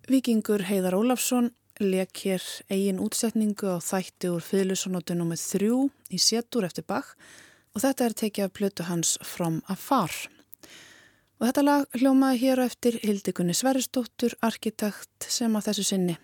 Vikingur 0.08 0.62
Heiðar 0.64 0.94
Ólafsson 0.96 1.50
leik 1.84 2.22
hér 2.24 2.40
eigin 2.72 3.00
útsetningu 3.04 3.74
á 3.76 3.76
þætti 3.76 4.30
úr 4.32 4.40
Fyðlusonótu 4.40 5.12
nr. 5.12 5.36
3 5.36 5.68
í 6.16 6.20
setur 6.24 6.64
eftir 6.64 6.86
Bach 6.88 7.10
og 7.76 7.82
þetta 7.84 8.06
er 8.06 8.14
tekið 8.16 8.46
af 8.46 8.54
plötu 8.56 8.86
hans 8.88 9.10
From 9.20 9.58
Afar. 9.68 10.08
Og 11.36 11.44
þetta 11.44 11.64
lag 11.66 11.98
hljómaði 12.00 12.40
hér 12.40 12.62
eftir 12.64 12.96
Hildikunni 13.02 13.52
Sverristóttur, 13.52 14.32
arkitekt 14.40 15.28
sem 15.28 15.52
að 15.52 15.68
þessu 15.68 15.84
sinni 15.90 16.16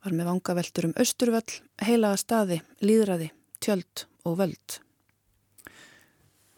var 0.00 0.16
með 0.16 0.30
vangaveltur 0.32 0.88
um 0.88 0.96
austurvöll, 0.96 1.60
heilaga 1.84 2.16
staði, 2.16 2.62
líðræði, 2.80 3.28
tjöld 3.60 4.06
og 4.24 4.40
völd. 4.40 4.78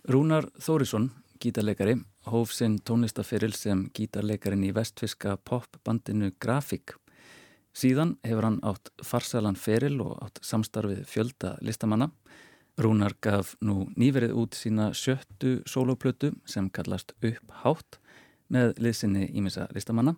Rúnar 0.06 0.46
Þórisson, 0.62 1.11
gítarleikari, 1.40 1.94
hóf 2.29 2.53
sinn 2.53 2.76
tónlistaferil 2.85 3.55
sem 3.57 3.87
gítarleikarin 3.96 4.66
í 4.66 4.74
vestfiska 4.76 5.38
popbandinu 5.48 6.35
Grafík. 6.42 6.94
Síðan 7.72 8.16
hefur 8.26 8.46
hann 8.48 8.59
átt 8.66 8.90
farsalan 9.07 9.57
feril 9.57 10.03
og 10.05 10.18
átt 10.24 10.42
samstarfið 10.44 11.07
fjölda 11.09 11.55
listamanna. 11.64 12.11
Rúnar 12.81 13.16
gaf 13.24 13.55
nú 13.64 13.88
nýverið 13.96 14.37
út 14.37 14.59
sína 14.59 14.90
sjöttu 14.92 15.61
soloplötu 15.68 16.35
sem 16.44 16.68
kallast 16.68 17.14
Upphátt 17.24 18.00
með 18.53 18.76
liðsinni 18.83 19.31
ímissa 19.33 19.68
listamanna 19.74 20.16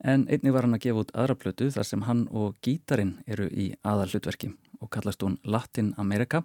en 0.00 0.26
einnig 0.30 0.54
var 0.54 0.64
hann 0.68 0.78
að 0.78 0.86
gefa 0.86 1.04
út 1.04 1.12
aðra 1.16 1.36
plötu 1.36 1.70
þar 1.74 1.88
sem 1.88 2.06
hann 2.06 2.24
og 2.30 2.56
gítarin 2.64 3.18
eru 3.26 3.50
í 3.50 3.70
aðal 3.82 4.08
hlutverki 4.14 4.54
og 4.80 4.90
kallast 4.94 5.22
hún 5.26 5.38
Latin 5.44 5.92
America 6.00 6.44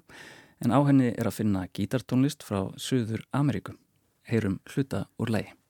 en 0.63 0.75
á 0.75 0.79
henni 0.87 1.13
er 1.13 1.29
að 1.29 1.39
finna 1.39 1.65
gítartónlist 1.71 2.43
frá 2.43 2.71
Suður 2.77 3.25
Ameríku. 3.35 3.75
Heyrum 4.25 4.59
hluta 4.65 5.05
úr 5.21 5.29
lei. 5.29 5.64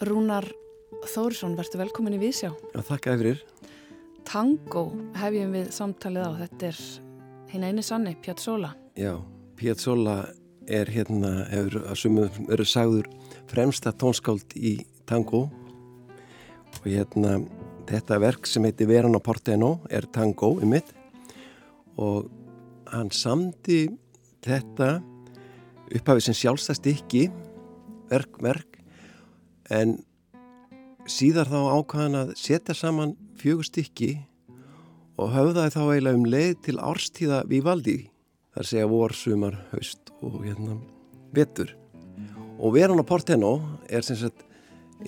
Rúnar 0.00 0.46
Þórisson, 1.12 1.56
verður 1.58 1.84
velkomin 1.84 2.16
í 2.16 2.20
Vísjá. 2.22 2.50
Já, 2.72 2.80
þakka 2.88 3.14
yfirir. 3.18 3.40
Tango 4.28 4.84
hefjum 5.20 5.52
við 5.56 5.70
samtalið 5.76 6.24
á, 6.24 6.30
þetta 6.42 6.68
er 6.70 6.80
hinn 7.50 7.66
eini 7.66 7.84
sanni, 7.84 8.14
Piazzolla. 8.24 8.72
Já, 8.96 9.12
Piazzolla 9.60 10.16
er 10.70 10.90
hérna, 10.92 11.32
hefur 11.50 11.82
að 11.82 11.98
sumum 12.00 12.50
eru 12.52 12.66
sagður 12.68 13.10
fremsta 13.50 13.92
tónskáld 13.92 14.54
í 14.56 14.78
tango 15.08 15.48
og 16.78 16.86
hérna 16.86 17.40
þetta 17.90 18.20
verk 18.22 18.46
sem 18.46 18.64
heiti 18.64 18.86
Verano 18.88 19.20
Porteno 19.20 19.80
er 19.90 20.06
tango 20.14 20.54
í 20.62 20.68
mitt 20.70 20.92
og 22.00 22.30
hann 22.92 23.10
samdi 23.12 23.82
þetta 24.46 25.00
upphafið 25.90 26.28
sem 26.28 26.38
sjálfstæst 26.44 26.86
ekki 26.92 27.26
verk, 28.10 28.38
verk 28.40 28.69
en 29.70 29.96
síðar 31.10 31.48
þá 31.50 31.58
ákvaðan 31.80 32.18
að 32.24 32.32
setja 32.38 32.74
saman 32.76 33.14
fjögur 33.40 33.66
stykki 33.66 34.12
og 35.20 35.32
höfðaði 35.34 35.74
þá 35.74 35.80
eiginlega 35.86 36.18
um 36.20 36.26
leið 36.32 36.54
til 36.66 36.76
árstíða 36.80 37.42
Vivaldi 37.50 37.98
þar 38.54 38.66
segja 38.70 38.88
vor, 38.90 39.14
sumar, 39.14 39.56
haust 39.72 40.12
og 40.20 40.40
hérna 40.44 40.76
vetur 41.36 41.74
og 42.60 42.74
Verano 42.76 43.04
Porteno 43.08 43.54
er 43.88 44.04
sem 44.04 44.18
sagt 44.20 44.44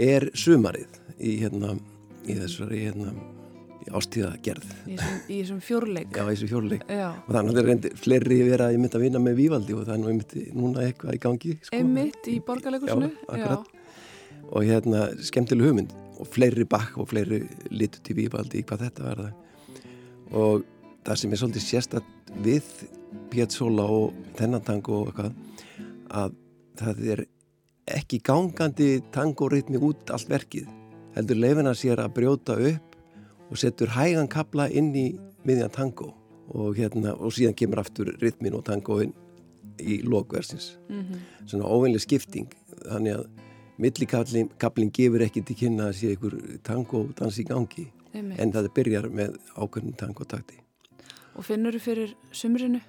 er 0.00 0.30
sumarið 0.38 0.98
í 1.20 1.36
hérna 1.42 1.74
í 2.24 2.36
þessari 2.38 2.84
hérna 2.86 3.12
í 3.82 3.90
ástíða 3.98 4.30
gerð 4.46 4.68
Í 4.86 4.94
þessum- 4.94 5.22
þessum 5.26 5.60
fjórleik. 5.66 6.12
Já, 6.14 6.22
í 6.22 6.30
þessu 6.36 6.48
fjórleik 6.52 6.84
Já. 6.86 7.08
og 7.18 7.32
þannig 7.34 7.50
að 7.50 7.56
það 7.56 7.62
er 7.62 7.68
reyndi 7.72 7.90
fleiri 7.98 8.36
verið 8.46 8.62
að 8.68 8.72
ég 8.76 8.82
myndi 8.84 8.96
að 8.98 9.02
vinna 9.08 9.22
með 9.24 9.34
Vivaldi 9.40 9.74
og 9.74 9.82
það 9.88 9.94
er 9.96 10.02
nú 10.04 10.10
einmitt 10.12 10.34
núna 10.54 10.84
eitthvað 10.86 11.16
í 11.16 11.20
gangi 11.24 11.54
sko. 11.58 11.76
Einmitt 11.80 12.28
í 12.30 12.36
borgarleikusinu. 12.46 13.08
Já, 13.10 13.26
akkurat. 13.34 13.66
Og 14.52 14.66
hérna 14.68 15.08
skemmtileg 15.24 15.66
hugmynd. 15.70 15.92
Og 16.22 16.28
fleiri 16.30 16.64
bakk 16.68 16.98
og 17.02 17.08
fleiri 17.10 17.42
litu 17.74 17.98
til 18.04 18.16
Vivaldi 18.20 18.62
hvað 18.62 18.84
þetta 18.86 19.06
verða 19.08 19.30
og 20.32 20.62
það 21.04 21.18
sem 21.18 21.32
er 21.34 21.40
svolítið 21.40 21.64
sérstætt 21.66 22.30
við 22.44 22.68
Piazzolla 23.32 23.84
og 23.90 24.14
þennantango 24.38 25.00
og 25.02 25.10
eitthvað 25.10 25.34
að 26.22 26.36
það 26.80 27.02
er 27.14 27.24
ekki 27.98 28.20
gangandi 28.24 28.88
tangoritmi 29.12 29.80
út 29.82 30.12
allt 30.14 30.30
verkið. 30.30 30.68
Heldur 31.16 31.40
leifina 31.42 31.74
sér 31.76 32.00
að 32.00 32.14
brjóta 32.16 32.56
upp 32.56 32.96
og 33.50 33.60
setur 33.60 33.92
hægan 33.92 34.30
kapla 34.32 34.68
inn 34.70 34.92
í 34.96 35.06
miðjan 35.44 35.72
tango. 35.74 36.12
Og, 36.52 36.76
hérna, 36.76 37.14
og 37.16 37.32
síðan 37.32 37.56
kemur 37.56 37.80
aftur 37.82 38.10
ritmin 38.20 38.54
og 38.56 38.64
tangoinn 38.64 39.12
í 39.80 40.02
lokversins 40.04 40.76
Mhm. 40.88 41.20
svona 41.46 41.64
óveinlega 41.64 42.00
skipting. 42.00 42.48
Þannig 42.84 43.16
að 43.16 43.26
millikablin 43.82 44.92
gefur 44.94 45.24
ekki 45.26 45.42
til 45.48 45.58
kynna 45.58 45.90
að 45.90 45.98
sé 46.00 46.14
ykkur 46.16 46.36
tango 46.66 47.04
dans 47.18 47.38
í 47.38 47.44
gangi 47.48 47.88
Einmitt. 48.12 48.38
en 48.40 48.52
það 48.54 48.68
byrjar 48.76 49.08
með 49.10 49.36
ákveðnum 49.56 49.96
tangotakti 50.00 50.58
Og 51.32 51.46
finnur 51.48 51.72
þú 51.72 51.80
fyrir 51.80 52.10
sumrinu? 52.36 52.82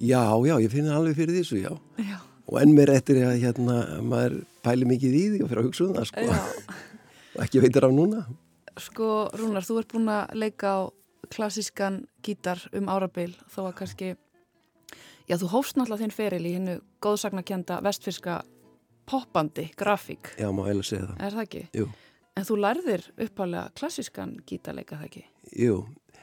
Já, 0.00 0.20
já, 0.44 0.54
ég 0.60 0.72
finn 0.72 0.88
alveg 0.92 1.16
fyrir 1.16 1.38
þessu, 1.40 1.60
já 1.60 1.72
Já. 2.00 2.18
og 2.48 2.60
enn 2.60 2.74
mér 2.76 2.92
eftir 2.94 3.20
að 3.24 3.40
hérna, 3.42 3.76
maður 4.04 4.38
pæli 4.64 4.88
mikið 4.88 5.16
í 5.16 5.24
því 5.34 5.42
og 5.44 5.50
fyrir 5.50 5.62
að 5.62 5.68
hugsa 5.68 5.84
um 5.86 5.94
það 5.96 6.08
sko. 6.10 6.24
Og 7.36 7.42
ekki 7.44 7.62
veitir 7.64 7.86
af 7.88 7.92
núna 7.96 8.24
Sko, 8.80 9.28
Rúnar, 9.36 9.64
þú 9.66 9.76
ert 9.80 9.92
búin 9.92 10.08
að 10.08 10.34
leika 10.40 10.72
á 10.72 10.80
klassískan 11.30 12.04
gítar 12.24 12.62
um 12.76 12.88
árabil 12.88 13.34
þó 13.52 13.66
að 13.68 13.74
kannski, 13.80 14.08
já, 15.28 15.36
þú 15.36 15.50
hófst 15.52 15.76
náttúrulega 15.76 16.04
þinn 16.04 16.16
feril 16.16 16.46
í 16.48 16.54
hennu 16.56 16.76
góðsagnakenda 17.04 17.80
vestfyrska 17.84 18.40
poppandi 19.10 19.68
grafík, 19.78 20.32
Já, 20.38 20.48
má 20.54 20.62
eiginlega 20.68 20.86
segja 20.90 21.08
það. 21.10 21.16
er 21.26 21.36
það 21.38 21.46
ekki? 21.48 21.64
Jú, 21.80 21.88
En 22.38 22.44
þú 22.46 22.56
lærðir 22.62 23.02
uppalega 23.26 23.70
klassískan 23.76 24.36
gítarleika 24.46 24.96
það 25.00 25.08
ekki? 25.10 25.24
jú. 25.58 25.80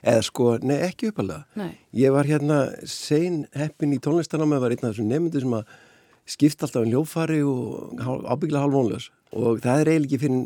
Eða 0.07 0.21
sko, 0.23 0.45
nei, 0.61 0.75
ekki 0.85 1.07
uppalega. 1.09 1.43
Nei. 1.57 1.71
Ég 1.97 2.11
var 2.13 2.27
hérna 2.29 2.57
sein 2.87 3.47
heppin 3.57 3.95
í 3.95 3.97
tónlistanámi, 3.99 4.59
var 4.61 4.71
einn 4.71 4.85
af 4.85 4.93
þessum 4.93 5.07
nefndu 5.09 5.41
sem 5.41 5.55
að 5.57 5.71
skipta 6.29 6.67
alltaf 6.67 6.85
um 6.85 6.91
ljófari 6.91 7.39
og 7.41 7.97
ábyggla 8.29 8.61
hálfvónlaus. 8.61 9.07
Og 9.33 9.57
það 9.65 9.81
er 9.81 9.89
eiginlega 9.91 10.05
ekki 10.07 10.19
fyrir 10.21 10.45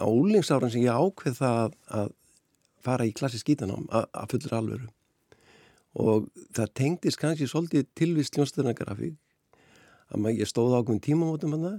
á 0.00 0.06
úlingsáran 0.08 0.72
sem 0.72 0.82
ég 0.86 0.96
ákveð 0.96 1.36
það 1.36 1.76
að 2.00 2.08
fara 2.88 3.06
í 3.06 3.12
klassisk 3.12 3.46
gítanám 3.52 3.84
að 3.92 4.26
fullur 4.32 4.56
alvöru. 4.58 4.88
Og 6.00 6.28
það 6.56 6.72
tengdist 6.80 7.20
kannski 7.20 7.46
svolítið 7.50 7.86
tilvist 7.98 8.36
ljónstöðnagrafík 8.40 9.16
að 10.14 10.40
ég 10.40 10.48
stóð 10.48 10.76
ákveðin 10.78 11.04
tímamótum 11.04 11.54
hann 11.56 11.66
það. 11.66 11.78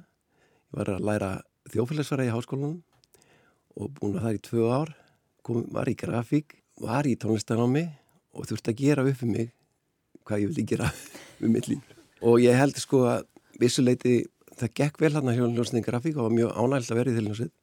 Ég 0.70 0.80
var 0.80 0.92
að 0.94 1.06
læra 1.10 1.30
þjófélagsfæra 1.74 2.28
í 2.28 2.34
háskólanum 2.34 2.76
og 3.80 3.94
búin 3.98 4.18
að 4.18 4.26
það 4.26 4.38
í 4.38 4.42
tvö 4.50 4.66
ár, 4.74 4.92
kom, 5.46 5.64
var 5.74 5.90
í 5.90 5.96
grafík, 5.98 6.58
var 6.82 7.10
í 7.10 7.16
tónlistanámi 7.20 7.86
og 8.36 8.50
þurfti 8.50 8.74
að 8.74 8.82
gera 8.84 9.06
upp 9.06 9.20
fyrir 9.20 9.34
mig 9.34 9.54
hvað 10.28 10.44
ég 10.44 10.52
vildi 10.52 10.68
gera 10.74 10.92
við 11.42 11.56
mitt 11.56 11.70
líf. 11.72 11.96
Og 12.22 12.42
ég 12.44 12.58
held 12.60 12.78
sko 12.82 13.06
að 13.10 13.26
vissuleiti 13.60 14.22
það 14.60 14.76
gekk 14.82 15.00
vel 15.02 15.14
hann 15.16 15.32
að 15.32 15.40
hljóðljósning 15.40 15.86
grafík 15.86 16.20
og 16.20 16.28
var 16.28 16.36
mjög 16.36 16.54
ánægilt 16.58 16.94
að 16.94 17.02
vera 17.02 17.14
í 17.14 17.18
þiljónsið 17.18 17.56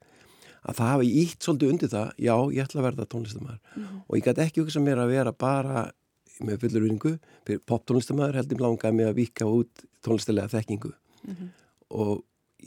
að 0.66 0.78
það 0.80 0.90
hafi 0.90 1.10
ítt 1.22 1.46
svolítið 1.46 1.72
undir 1.72 1.90
það, 1.92 2.08
já, 2.18 2.34
ég 2.56 2.64
ætla 2.64 2.80
að 2.80 2.86
verða 2.88 3.06
tónlistamæður 3.12 3.84
og 4.02 4.16
ég 4.16 4.24
gæti 4.26 4.44
ekki 4.46 4.62
hugsað 4.64 4.86
mér 4.86 5.02
að 5.02 5.12
vera 5.12 5.32
bara 5.36 5.82
með 6.44 6.62
fullur 6.64 6.84
vinningu, 6.84 7.12
poptónlistamæður 7.68 8.40
heldur 8.40 8.62
langaði 8.64 8.98
mig 8.98 9.10
að 9.10 9.18
vika 9.20 9.48
út 9.48 9.84
tónlistilega 10.04 10.52
þekkingu 10.52 10.92
og 11.96 12.24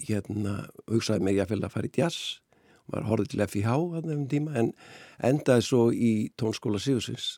hérna 0.08 0.62
hugsaði 0.90 1.26
mig 1.26 1.40
að 1.40 1.52
fylgja 1.54 1.70
að 1.70 1.76
fara 1.76 1.90
í 1.90 1.98
jazz 1.98 2.40
var 2.90 3.06
horfið 3.10 3.34
til 3.34 3.46
FIH 3.46 3.70
að 3.76 4.08
nefnum 4.08 4.28
tíma 4.32 4.56
en 4.60 4.72
endaði 5.30 5.66
svo 5.66 5.82
í 5.94 6.12
tónskóla 6.40 6.82
Sigursins 6.82 7.38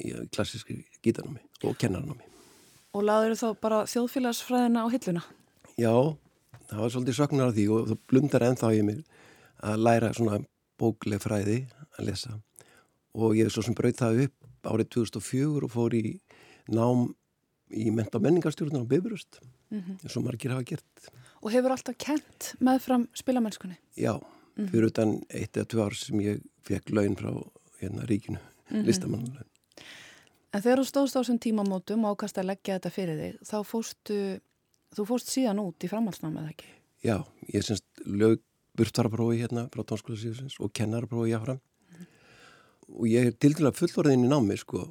í 0.00 0.14
klassíski 0.32 0.80
gítarnámi 1.04 1.42
og 1.68 1.76
kennarnámi. 1.80 2.24
Og 2.96 3.04
laður 3.06 3.36
þá 3.38 3.48
bara 3.60 3.82
þjóðfélagsfræðina 3.90 4.84
á 4.84 4.88
hilluna? 4.90 5.22
Já, 5.78 5.92
það 6.70 6.82
var 6.82 6.94
svolítið 6.94 7.18
söknar 7.18 7.50
af 7.50 7.56
því 7.58 7.66
og 7.74 7.90
það 7.90 8.00
blundar 8.10 8.46
ennþá 8.48 8.72
í 8.74 8.84
mig 8.86 9.02
að 9.60 9.84
læra 9.84 10.12
svona 10.16 10.40
bókleg 10.80 11.22
fræði 11.22 11.58
að 11.98 12.06
lesa 12.08 12.38
og 13.12 13.36
ég 13.36 13.48
er 13.48 13.52
svo 13.52 13.64
sem 13.66 13.76
braut 13.76 13.98
það 13.98 14.24
upp 14.26 14.39
árið 14.66 14.90
2004 14.96 15.64
og 15.66 15.72
fór 15.72 15.96
í 15.96 16.18
nám 16.70 17.08
í 17.70 17.90
menta 17.94 18.20
menningarstjórnum 18.22 18.84
á 18.86 18.90
Bifurust 18.90 19.40
eins 19.70 20.16
og 20.18 20.26
margir 20.26 20.50
hafa 20.50 20.66
gert. 20.66 21.10
Og 21.40 21.52
hefur 21.54 21.74
alltaf 21.74 21.96
kent 22.00 22.52
meðfram 22.62 23.06
spilamennskunni? 23.16 23.78
Já, 23.98 24.16
fyrir 24.58 24.90
utan 24.90 25.20
eitt 25.28 25.56
eða 25.56 25.68
tvö 25.70 25.86
ár 25.86 25.96
sem 25.96 26.20
ég 26.24 26.42
fekk 26.66 26.90
laun 26.96 27.16
frá 27.18 27.30
hérna 27.80 28.06
ríkinu, 28.10 28.40
mm 28.70 28.84
listamannlaun. 28.86 29.46
En 30.50 30.62
þegar 30.62 30.82
þú 30.82 30.86
stóðst 30.88 31.14
á 31.14 31.20
þessum 31.20 31.38
tímamótum 31.38 32.04
og 32.04 32.18
ákast 32.18 32.38
að 32.42 32.50
leggja 32.50 32.76
þetta 32.78 32.90
fyrir 32.90 33.20
þig, 33.20 33.34
þá 33.46 33.56
fórstu, 33.66 34.18
þú 34.98 35.06
fórst 35.06 35.30
síðan 35.30 35.62
út 35.62 35.86
í 35.86 35.90
framhaldsnámið 35.90 36.48
ekki? 36.50 36.70
Já, 37.06 37.16
ég 37.54 37.64
semst 37.64 37.86
lög 38.04 38.42
burtaraprófi 38.76 39.38
hérna 39.44 39.68
frá 39.70 39.84
tónskóla 39.86 40.18
síðusins 40.18 40.58
og 40.58 40.72
kennaraprófi 40.74 41.30
jáfram 41.30 41.60
og 42.96 43.06
ég 43.10 43.30
er 43.30 43.36
til 43.38 43.54
dæla 43.56 43.72
fullorðin 43.76 44.26
í 44.26 44.30
námi 44.30 44.56
sko 44.60 44.86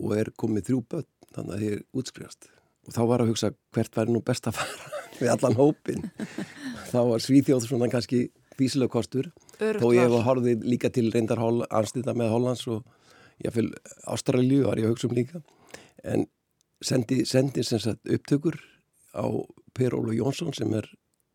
og 0.00 0.16
er 0.16 0.32
komið 0.40 0.70
þrjú 0.70 0.80
börn 0.92 1.08
þannig 1.34 1.54
að 1.54 1.64
ég 1.64 1.76
er 1.76 1.84
útskrifast. 1.96 2.48
Og 2.88 2.94
þá 2.96 3.02
var 3.10 3.22
að 3.22 3.32
hugsa 3.32 3.52
hvert 3.74 3.96
væri 3.96 4.14
nú 4.14 4.22
best 4.24 4.48
að 4.48 4.60
fara 4.60 5.02
við 5.20 5.32
allan 5.34 5.58
hópin 5.58 6.06
þá 6.90 7.00
var 7.12 7.24
Svíþjóð 7.24 7.66
svona 7.68 7.90
kannski 7.92 8.28
físilega 8.58 8.92
kostur. 8.92 9.30
Öruggt 9.60 9.84
þó 9.84 9.94
ég 9.94 10.06
hef 10.06 10.14
val. 10.14 10.24
horfið 10.28 10.66
líka 10.66 10.90
til 10.92 11.08
reyndar 11.12 11.40
anstýta 11.40 12.16
með 12.16 12.34
Hollands 12.34 12.66
og 12.72 12.84
ég 13.44 13.54
fylg 13.54 13.76
Ástralju 14.10 14.66
var 14.66 14.80
ég 14.80 14.88
að 14.88 14.94
hugsa 14.94 15.08
um 15.08 15.16
líka. 15.16 15.42
En 16.04 16.26
sendi, 16.84 17.22
sendi 17.28 17.64
sem 17.64 17.80
sagt 17.80 18.08
upptökur 18.08 18.58
á 19.16 19.24
Per 19.76 19.96
Ólu 19.96 20.16
Jónsson 20.16 20.54
sem 20.56 20.72
er 20.76 20.88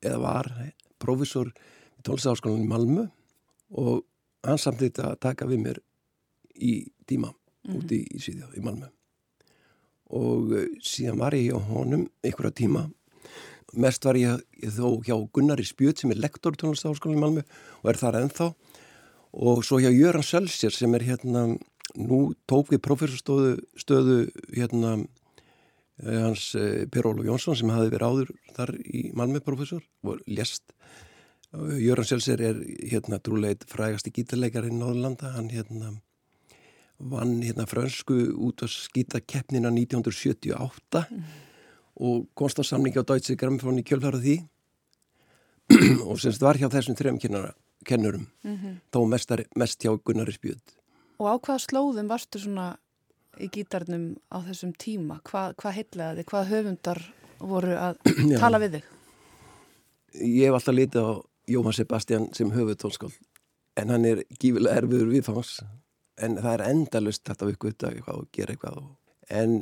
eða 0.05 0.19
var 0.21 0.51
prófessor 1.01 1.49
í 1.49 2.05
tónlistaháskólanum 2.05 2.65
í 2.65 2.69
Malmö 2.69 3.05
og 3.81 4.03
hann 4.45 4.61
samtidig 4.61 5.01
að 5.01 5.19
taka 5.23 5.47
við 5.49 5.63
mér 5.63 5.81
í 6.61 6.85
tíma 7.07 7.31
úti 7.73 8.01
í 8.05 8.21
Svíðjá, 8.21 8.51
í 8.57 8.63
Malmö. 8.65 8.89
Og 10.15 10.53
eh, 10.55 10.69
síðan 10.85 11.19
var 11.21 11.35
ég 11.37 11.49
hjá 11.49 11.71
honum 11.71 12.05
einhverja 12.23 12.55
tíma. 12.61 12.85
Mest 13.75 14.05
var 14.07 14.19
ég, 14.19 14.43
ég 14.61 14.73
þó 14.75 15.01
hjá 15.03 15.15
Gunnari 15.33 15.65
Spjöt 15.67 16.01
sem 16.01 16.13
er 16.13 16.21
lektor 16.21 16.55
í 16.55 16.61
tónlistaháskólanum 16.61 17.17
í 17.17 17.23
Malmö 17.23 17.45
og 17.81 17.91
er 17.91 17.99
þar 17.99 18.19
ennþá. 18.21 18.51
Og 19.35 19.65
svo 19.67 19.81
hjá 19.83 19.89
Jöran 19.91 20.23
Sölsjör 20.23 20.75
sem 20.75 20.93
er 20.95 21.07
hérna 21.09 21.47
nú 21.95 22.19
tók 22.47 22.71
við 22.71 22.83
professorstöðu 22.85 23.57
stöðu 23.79 24.19
hérna 24.53 24.95
eh, 25.01 26.21
hans 26.21 26.53
eh, 26.59 26.85
Per 26.91 27.09
Ólu 27.09 27.25
Jónsson 27.27 27.57
sem 27.57 27.73
hafi 27.73 27.91
verið 27.91 28.07
áður 28.07 28.33
þar 28.55 28.75
í 28.85 29.09
Malmö 29.17 29.41
professor 29.43 29.83
og 30.05 30.23
lest 30.29 30.63
Jöran 31.55 32.07
Sölsjör 32.07 32.41
er 32.43 32.57
hérna 32.91 33.19
trúleit 33.23 33.63
frægasti 33.69 34.11
gítarleikar 34.11 34.65
í 34.67 34.73
Norðurlanda. 34.75 35.31
Hann 35.37 35.47
hérna 35.53 35.93
vann 36.99 37.41
hérna 37.43 37.65
frönsku 37.67 38.15
út 38.47 38.63
á 38.63 38.67
skítakeppnina 38.71 39.69
1978 39.71 41.05
og 41.95 42.27
komst 42.35 42.59
á 42.59 42.63
Deutsche 43.03 43.35
Grammophon 43.35 43.79
í 43.79 43.83
kjölfæra 43.83 44.19
því 44.19 44.37
og 46.09 46.19
semst 46.21 46.41
var 46.41 46.59
hjá 46.59 46.69
þessum 46.69 46.95
þrejum 46.95 47.19
kennurum 47.85 48.27
þó 48.93 49.05
mestar, 49.09 49.45
mest 49.55 49.81
hjá 49.83 49.95
Gunnari 49.97 50.35
Spjöld 50.35 50.75
Og 51.19 51.31
á 51.31 51.35
hvaða 51.39 51.63
slóðum 51.63 52.09
varstu 52.11 52.41
svona 52.43 52.73
í 53.39 53.47
gítarnum 53.51 54.15
á 54.31 54.43
þessum 54.43 54.73
tíma? 54.79 55.21
Hva, 55.27 55.53
hvað 55.55 55.77
heitlaði 55.77 56.21
þig? 56.21 56.27
Hvað 56.31 56.49
höfundar 56.51 57.01
voru 57.39 57.77
að 57.79 58.01
tala 58.43 58.59
við 58.63 58.77
þig? 58.77 58.89
Ég 60.15 60.49
hef 60.49 60.57
alltaf 60.57 60.75
litið 60.75 61.07
á 61.07 61.11
Jóhann 61.51 61.77
Sebastian 61.77 62.27
sem 62.35 62.51
höfutónskáld 62.51 63.15
en 63.75 63.91
hann 63.91 64.07
er 64.07 64.23
gífilega 64.39 64.79
erfiður 64.79 65.11
viðfangs 65.11 65.57
en 66.21 66.37
það 66.39 66.53
er 66.53 66.63
endalust 66.69 67.25
þetta 67.27 67.49
við 67.49 67.59
gutta 67.65 67.91
eitthvað 67.91 68.21
og 68.21 68.29
gera 68.35 68.55
eitthvað 68.55 68.79
og... 68.81 68.89
en 69.29 69.59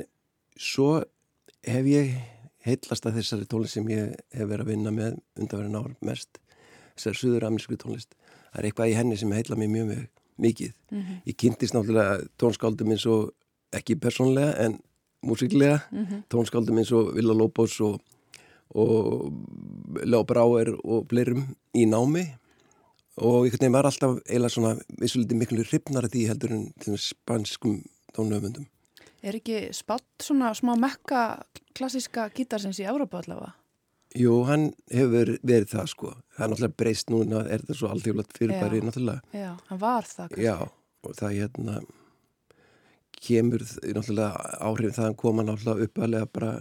svo 0.60 0.90
hef 1.64 1.88
ég 1.90 2.14
heitlast 2.64 3.06
að 3.06 3.20
þessari 3.20 3.48
tónlist 3.48 3.76
sem 3.76 3.88
ég 3.92 4.14
hef 4.32 4.48
verið 4.48 4.64
að 4.64 4.72
vinna 4.72 4.92
með 4.94 5.18
undanverðin 5.40 5.80
ár 5.80 5.94
mest 6.04 6.40
þessari 6.94 7.20
suður-amerísku 7.20 7.78
tónlist. 7.80 8.14
Það 8.52 8.60
er 8.60 8.68
eitthvað 8.68 8.92
í 8.92 8.96
henni 8.98 9.18
sem 9.20 9.32
heitla 9.34 9.58
mér 9.58 9.72
mjög 9.72 9.88
mjög 9.90 10.04
mikið. 10.44 10.72
Ég 11.26 11.36
kynntist 11.38 11.74
náttúrulega 11.74 12.24
tónskáldum 12.40 12.94
eins 12.94 13.06
og 13.10 13.32
ekki 13.74 13.96
persónlega 14.00 14.54
en 14.64 14.78
músiklega 15.26 15.80
tónskáldum 16.32 16.78
eins 16.80 16.92
og 16.94 17.12
Villa 17.16 17.34
Lóbos 17.36 17.76
og, 17.84 18.00
og 18.74 19.30
Leo 20.04 20.24
Brauer 20.24 20.74
og 20.82 21.06
fleirum 21.10 21.46
í 21.74 21.86
námi 21.90 22.26
og 23.16 23.44
einhvern 23.44 23.60
veginn 23.60 23.76
var 23.76 23.88
alltaf 23.88 24.16
eiginlega 24.24 24.54
svona 24.54 24.74
vissulítið 25.00 25.40
miklu 25.40 25.66
hrifnar 25.66 26.08
því 26.10 26.28
heldur 26.30 26.54
en 26.54 26.98
spanskum 26.98 27.82
tónöfundum. 28.16 28.66
Er 29.24 29.38
ekki 29.38 29.68
spatt 29.72 30.06
svona 30.22 30.52
smá 30.56 30.74
mekka 30.76 31.44
klassiska 31.76 32.28
gítarsins 32.34 32.80
í 32.82 32.88
Európa 32.88 33.22
allavega? 33.22 33.54
Jú, 34.14 34.44
hann 34.46 34.68
hefur 34.94 35.32
verið 35.42 35.72
það 35.72 35.88
sko. 35.90 36.10
Það 36.36 36.44
er 36.44 36.50
náttúrulega 36.52 36.78
breyst 36.78 37.08
núna, 37.10 37.40
er 37.50 37.62
þetta 37.64 37.76
svo 37.78 37.88
alltjóðlega 37.90 38.36
fyrirbæri 38.36 38.78
Já. 38.78 38.84
náttúrulega. 38.86 39.22
Já, 39.34 39.50
hann 39.70 39.80
var 39.80 40.06
það. 40.06 40.28
kannski. 40.28 40.44
Já, 40.44 40.56
og 41.04 41.16
það 41.18 41.38
hérna 41.40 41.74
kemur 43.24 43.64
náttúrulega 43.64 44.44
áhrifin 44.68 44.96
það 44.98 45.16
koma 45.24 45.46
náttúrulega 45.46 45.88
uppalega 45.88 46.30
bara, 46.30 46.52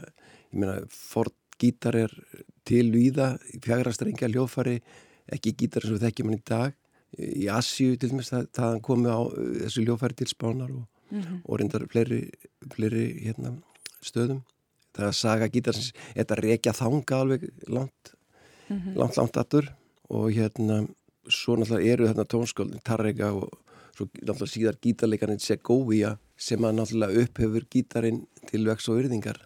ég 0.49 0.63
meina, 0.63 0.77
Ford 0.89 1.35
gítar 1.61 1.99
er 1.99 2.15
til 2.65 2.87
víða, 2.95 3.35
fjagrastrengi 3.61 4.31
hljófari, 4.31 4.79
ekki 5.31 5.53
gítar 5.59 5.85
sem 5.85 5.95
við 5.95 6.07
þekkjum 6.07 6.31
hann 6.31 6.39
í 6.39 6.45
dag. 6.49 6.79
Í 7.13 7.45
Asju 7.53 7.97
til 8.01 8.09
dæmis 8.09 8.31
það, 8.33 8.47
það 8.57 8.79
komi 8.87 9.11
á 9.13 9.21
uh, 9.21 9.51
þessu 9.61 9.85
hljófari 9.85 10.17
til 10.17 10.29
spánar 10.31 10.73
og, 10.73 10.87
og 11.45 11.61
reyndar 11.61 11.85
fleiri, 11.91 12.23
fleiri 12.73 13.05
hérna, 13.21 13.53
stöðum. 14.01 14.41
Það 14.93 15.07
er 15.09 15.17
saga 15.17 15.49
gítar 15.49 15.77
sem 15.77 16.01
þetta 16.17 16.39
rekja 16.41 16.73
þanga 16.77 17.19
alveg 17.19 17.47
langt, 17.69 18.13
langt, 18.69 19.17
langt 19.17 19.39
aftur? 19.41 19.69
Og 20.13 20.29
hérna 20.35 20.83
svo 21.31 21.55
náttúrulega 21.57 21.93
eru 21.93 22.09
þarna 22.09 22.25
tónskáldin 22.29 22.83
Tarrega 22.85 23.31
og 23.37 23.47
svo 23.95 24.09
náttúrulega 24.09 24.51
síðar 24.51 24.77
gítarleikarinn 24.83 25.41
Segovia 25.41 26.17
sem 26.37 26.61
að 26.65 26.77
náttúrulega 26.81 27.23
upphefur 27.23 27.65
gítarinn 27.71 28.23
til 28.49 28.65
vex 28.67 28.89
og 28.91 29.01
yrðingar 29.01 29.39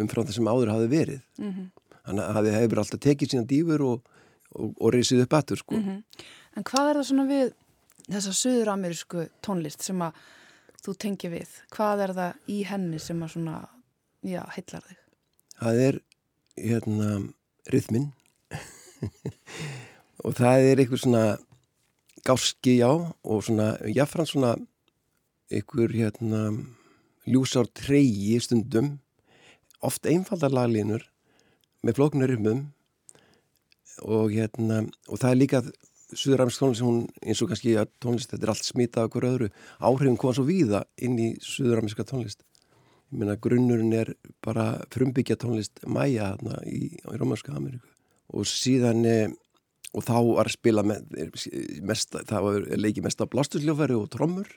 umfram 0.00 0.26
það 0.26 0.36
sem 0.38 0.50
áður 0.50 0.72
hafi 0.74 0.90
verið. 0.90 1.22
Þannig 2.04 2.24
að 2.24 2.34
það 2.38 2.58
hefur 2.58 2.80
alltaf 2.82 3.02
tekið 3.04 3.32
sína 3.32 3.48
dýfur 3.48 3.84
og, 3.86 4.08
og, 4.54 4.72
og 4.80 4.94
reysið 4.94 5.24
upp 5.26 5.38
aftur 5.40 5.60
sko. 5.60 5.78
En 5.78 6.66
hvað 6.66 6.90
er 6.90 7.00
það 7.00 7.08
svona 7.10 7.28
við 7.30 7.54
þessa 8.08 8.34
söður-amerísku 8.40 9.28
tónlist 9.44 9.86
sem 9.86 10.02
að 10.04 10.18
þú 10.84 10.98
tengi 11.00 11.32
við? 11.32 11.56
Hvað 11.74 12.04
er 12.08 12.18
það 12.18 12.52
í 12.52 12.60
henni 12.68 13.00
sem 13.00 13.22
að 13.24 13.34
svona, 13.36 13.62
já, 14.22 14.42
heillar 14.56 14.84
þig? 14.88 15.00
það 15.58 15.80
er 15.86 15.98
hérna 16.58 17.10
rithmin 17.70 18.10
og 20.24 20.36
það 20.38 20.68
er 20.68 20.82
einhver 20.82 21.00
svona 21.00 21.24
gáski 22.26 22.78
já 22.80 22.90
og 22.90 23.44
svona 23.46 23.74
jáfnfram 23.86 24.28
svona 24.28 24.52
einhver 25.52 25.94
hérna 25.94 26.42
ljúsár 27.28 27.68
treyji 27.72 28.40
stundum 28.42 28.98
oft 29.84 30.06
einfaldar 30.06 30.52
laglínur 30.54 31.04
með 31.84 32.00
flóknur 32.00 32.32
rithmum 32.32 32.66
og 34.02 34.32
hérna 34.34 34.82
og 35.08 35.20
það 35.20 35.30
er 35.30 35.40
líka 35.40 35.64
Suðuramsk 36.14 36.60
tónlist, 36.60 36.82
hún 36.84 37.06
eins 37.24 37.40
og 37.42 37.48
kannski 37.50 37.72
að 37.80 37.88
tónlist, 38.02 38.30
þetta 38.30 38.44
er 38.46 38.50
allt 38.52 38.66
smitað 38.66 39.06
okkur 39.08 39.24
öðru. 39.26 39.46
Áhrifin 39.82 40.18
koma 40.20 40.34
svo 40.36 40.44
víða 40.46 40.84
inn 41.02 41.16
í 41.18 41.30
Suðuramska 41.42 42.04
tónlist. 42.06 42.44
Ég 43.10 43.18
meina 43.18 43.38
grunnurinn 43.40 43.94
er 43.96 44.12
bara 44.44 44.84
frumbyggja 44.94 45.38
tónlist 45.40 45.80
mæja 45.86 46.34
hérna 46.34 46.60
í, 46.68 46.92
í 46.94 47.18
Rómarska 47.18 47.56
Ameríku. 47.56 47.88
Og 48.34 48.46
síðan 48.46 49.02
eh, 49.08 49.32
og 49.94 50.04
þá 50.06 50.16
var 50.28 50.50
spila 50.52 50.84
með, 50.86 51.08
mest, 51.86 52.14
það 52.14 52.46
var 52.48 52.68
leikið 52.84 53.06
mest 53.06 53.22
á 53.22 53.30
blástusljófæri 53.30 53.96
og 53.98 54.10
trommur. 54.12 54.48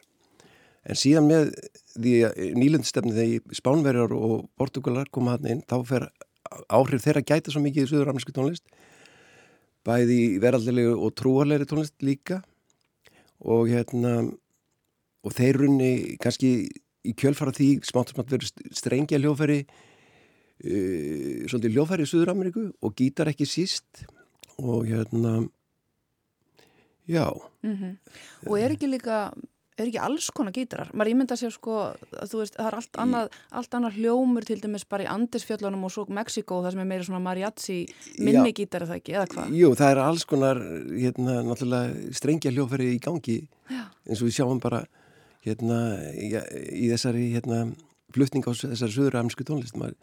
En 0.88 1.00
síðan 1.00 1.28
með 1.30 1.52
því 1.98 2.14
nýlundstefni 2.58 3.16
þegar 3.16 3.58
Spánverjar 3.60 4.14
og 4.16 4.48
Portugalar 4.60 5.10
koma 5.12 5.36
hann 5.36 5.50
inn 5.52 5.66
þá 5.68 5.80
fer 5.88 6.10
áhrif 6.72 7.04
þeirra 7.04 7.26
gæta 7.28 7.52
svo 7.52 7.64
mikið 7.64 7.88
í 7.88 7.92
Suðuramsku 7.92 8.36
tónlist 8.36 8.64
bæði 9.88 10.20
veraldilegu 10.44 10.98
og 11.00 11.16
trúarlegri 11.18 11.68
tónlist 11.70 11.96
líka. 12.04 12.42
Og 13.40 13.70
hérna 13.72 14.20
og 15.24 15.36
þeir 15.36 15.62
runni 15.64 15.92
kannski 16.22 16.52
í 17.08 17.14
kjölfara 17.18 17.54
því 17.56 17.70
smátt 17.88 18.14
smátt 18.14 18.32
verið 18.34 18.52
strengja 18.76 19.20
hljófæri 19.22 19.60
uh, 19.64 21.46
svolítið 21.48 21.76
hljófæri 21.76 22.08
í 22.08 22.12
Suður-Ameríku 22.12 22.70
og 22.82 22.96
gítar 22.98 23.32
ekki 23.32 23.48
síst. 23.50 24.06
Og 24.58 24.88
hérna 24.90 25.48
já. 27.08 27.32
Mm 27.64 27.76
-hmm. 27.76 27.98
og 28.48 28.60
er 28.60 28.72
ekki 28.72 28.88
líka 28.88 29.34
er 29.78 29.90
ekki 29.90 30.02
alls 30.02 30.28
konar 30.36 30.54
gítarar 30.56 30.90
maður 30.98 31.12
ímynda 31.14 31.38
sér 31.40 31.54
sko 31.54 31.78
að 31.88 32.32
þú 32.32 32.42
veist 32.42 32.58
það 32.58 32.70
er 32.70 32.78
allt 32.80 33.00
annað, 33.04 33.38
allt 33.60 33.78
annað 33.78 33.98
hljómur 34.02 34.48
til 34.48 34.60
dæmis 34.64 34.86
bara 34.90 35.06
í 35.06 35.10
Andesfjöllunum 35.12 35.86
og 35.88 35.94
svo 35.94 36.06
Mexiko 36.18 36.62
það 36.66 36.76
sem 36.76 36.84
er 36.84 36.90
meira 36.90 37.08
svona 37.08 37.24
mariachi 37.24 37.80
minni 38.18 38.54
gítar 38.58 38.86
er 38.86 38.92
það 38.92 39.02
ekki, 39.02 39.18
eða 39.18 39.28
hvað? 39.34 39.58
Jú, 39.58 39.74
það 39.78 39.94
er 39.94 40.02
alls 40.04 40.26
konar 40.30 40.62
hérna 40.92 41.42
náttúrulega 41.48 42.16
strengja 42.18 42.54
hljófæri 42.54 42.94
í 42.96 43.02
gangi 43.04 43.38
Já. 43.70 43.84
eins 44.08 44.22
og 44.22 44.30
við 44.30 44.38
sjáum 44.40 44.64
bara 44.64 44.86
hérna 45.46 45.82
í, 46.14 46.32
í 46.34 46.90
þessari 46.94 47.30
hérna 47.36 47.62
flutning 48.16 48.48
á 48.48 48.52
þessari 48.52 48.96
söðuramsku 48.96 49.46
tónlist 49.48 49.78
maður 49.78 49.98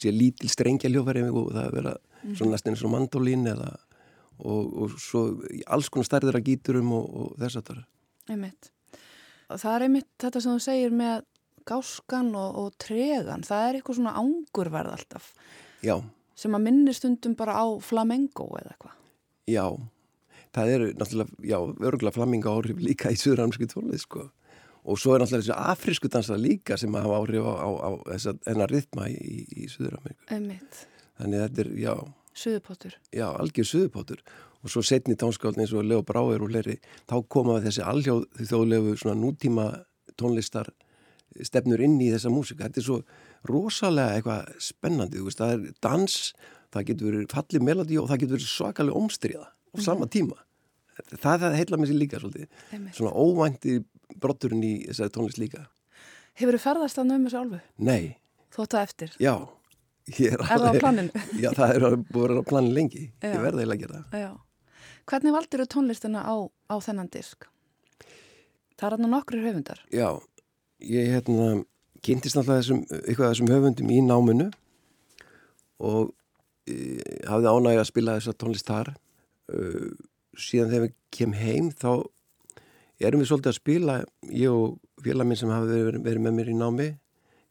sé 0.00 0.12
lítil 0.12 0.50
strengja 0.52 0.90
hljófæri 0.90 1.24
og 1.30 1.52
það 1.54 1.64
er 1.64 1.74
vera 1.78 1.96
mm. 1.96 2.36
svona 2.36 2.56
næstin 2.56 2.74
eins 2.74 2.84
og 2.84 2.92
mandolín 2.92 3.48
eða 3.50 3.72
og, 4.42 4.62
og 4.82 4.94
svo 4.98 5.26
alls 5.70 5.90
konar 5.92 6.08
stærðir 6.08 6.40
af 6.40 6.46
gíturum 6.46 6.92
og, 6.96 7.10
og 7.14 7.34
þess 7.40 7.60
að 7.60 7.68
það 7.68 7.76
er 7.78 7.84
Einmitt 8.34 8.73
það 9.50 9.70
er 9.74 9.86
einmitt 9.86 10.10
þetta 10.22 10.42
sem 10.42 10.54
þú 10.54 10.64
segir 10.64 10.94
með 10.96 11.24
gáskan 11.68 12.30
og, 12.36 12.60
og 12.60 12.76
tregan, 12.80 13.44
það 13.46 13.66
er 13.68 13.78
eitthvað 13.78 13.98
svona 13.98 14.14
ángurverð 14.20 14.94
alltaf 14.98 15.32
já. 15.84 15.96
sem 16.36 16.56
að 16.56 16.64
minni 16.66 16.94
stundum 16.96 17.36
bara 17.38 17.56
á 17.56 17.66
flamengo 17.80 18.50
eða 18.60 18.74
eitthvað. 18.74 18.96
Já, 19.48 19.66
það 20.56 20.72
eru 20.76 20.88
náttúrulega, 21.00 21.36
já, 21.44 21.58
örgulega 21.90 22.16
flamengo 22.16 22.56
áhrif 22.56 22.80
líka 22.84 23.12
í 23.12 23.20
söðuramsku 23.20 23.68
tónlið 23.72 24.04
sko. 24.04 24.26
Og 24.84 25.00
svo 25.00 25.14
er 25.14 25.24
náttúrulega 25.24 25.46
þessi 25.46 25.72
afrisku 25.72 26.10
dansa 26.12 26.36
líka 26.40 26.76
sem 26.80 26.92
hafa 26.96 27.20
áhrif 27.22 27.48
á, 27.48 27.54
á, 27.56 27.68
á 27.80 27.90
þessa 28.12 28.36
enna 28.52 28.68
rithma 28.68 29.08
í, 29.08 29.44
í 29.64 29.68
söðuramerku 29.72 30.28
þannig 31.14 31.44
þetta 31.46 31.64
er, 31.64 31.72
já. 31.78 31.94
Suðupottur 32.34 32.96
Já, 33.14 33.28
algjör 33.30 33.68
suðupottur 33.70 34.22
og 34.64 34.72
svo 34.72 34.82
setni 34.84 35.16
tónskáldin 35.20 35.64
eins 35.64 35.74
og 35.76 35.84
Leo 35.84 36.02
Bráer 36.06 36.42
og 36.42 36.52
leri, 36.52 36.78
þá 37.10 37.18
koma 37.28 37.60
þessi 37.64 37.84
alhjóð 37.84 38.24
þjóðlegu 38.40 38.96
svona 39.00 39.18
nútíma 39.20 39.66
tónlistar 40.20 40.70
stefnur 41.44 41.82
inn 41.82 41.98
í 42.00 42.10
þessa 42.14 42.32
músika. 42.32 42.68
Þetta 42.68 42.80
er 42.80 42.86
svo 42.86 42.98
rosalega 43.50 44.18
eitthvað 44.18 44.52
spennandi, 44.62 45.20
þú 45.20 45.28
veist, 45.28 45.42
það 45.42 45.54
er 45.56 45.78
dans, 45.84 46.18
það 46.74 46.88
getur 46.90 47.10
verið 47.10 47.28
fallið 47.34 47.66
melodi 47.68 48.00
og 48.00 48.08
það 48.10 48.22
getur 48.22 48.38
verið 48.38 48.50
svakalega 48.52 49.00
omstriða 49.02 49.46
á 49.50 49.76
mhm. 49.76 49.84
sama 49.84 50.08
tíma. 50.08 50.40
Það, 50.94 51.42
það 51.42 51.58
heitla 51.58 51.80
mér 51.80 51.90
sér 51.90 51.98
líka 51.98 52.22
svolítið. 52.22 52.64
Svona 52.94 53.12
óvænti 53.18 53.80
brotturinn 54.22 54.62
í 54.62 54.74
þessari 54.86 55.14
tónlist 55.16 55.40
líka. 55.42 55.66
Hefur 56.38 56.56
þið 56.56 56.64
ferðast 56.64 57.00
að 57.00 57.10
nöfum 57.10 57.26
þessu 57.28 57.40
álfu? 57.42 57.60
Nei. 57.82 58.14
Þótt 58.54 58.76
að 58.78 58.88
eftir? 58.88 59.14
Já. 59.22 59.34
Er, 60.04 60.34
er 60.36 60.42
það 60.44 60.66
á 60.68 60.72
planinu? 60.76 61.22
Já, 61.42 61.48
það 61.56 61.70
er 61.74 61.84
búin 61.84 61.96
að 61.96 62.18
vera 62.20 62.42
á 62.44 62.50
planinu 62.50 62.76
lengi. 62.76 63.04
Já. 63.18 63.30
Ég 63.32 63.42
verði 63.42 63.64
eiginlega 63.64 63.74
að 63.74 63.84
gera 63.84 64.00
það. 64.00 64.24
Já. 64.24 64.32
Hvernig 65.10 65.34
valdir 65.34 65.64
þú 65.64 65.68
tónlistina 65.74 66.24
á, 66.24 66.34
á 66.48 66.74
þennan 66.80 67.10
disk? 67.12 67.48
Það 68.74 68.86
er 68.86 68.96
aðná 68.96 69.10
nokkru 69.12 69.42
höfundar. 69.44 69.82
Já, 69.92 70.08
ég 70.80 71.12
hérna, 71.12 71.64
kynntist 72.04 72.38
náttúrulega 72.38 72.62
þessum, 72.62 72.82
eitthvað 73.02 73.30
þessum 73.32 73.52
höfundum 73.52 73.92
í 73.92 74.00
náminu 74.04 74.48
og 75.84 76.14
e, 76.66 76.74
hafði 77.28 77.52
ánægi 77.52 77.82
að 77.82 77.90
spila 77.90 78.16
þessa 78.18 78.36
tónlist 78.40 78.70
þar. 78.70 78.94
Uh, 79.52 79.92
síðan 80.40 80.70
þegar 80.72 80.84
við 80.86 80.92
kem 81.12 81.34
heim 81.36 81.66
þá 81.76 81.90
erum 83.04 83.20
við 83.20 83.28
svolítið 83.28 83.50
að 83.50 83.58
spila, 83.58 83.96
ég 84.32 84.54
og 84.54 85.02
félag 85.04 85.28
minn 85.28 85.38
sem 85.38 85.52
hafi 85.52 85.68
verið, 85.68 86.00
verið 86.06 86.24
með 86.24 86.36
mér 86.38 86.50
í 86.50 86.56
námi, 86.56 86.86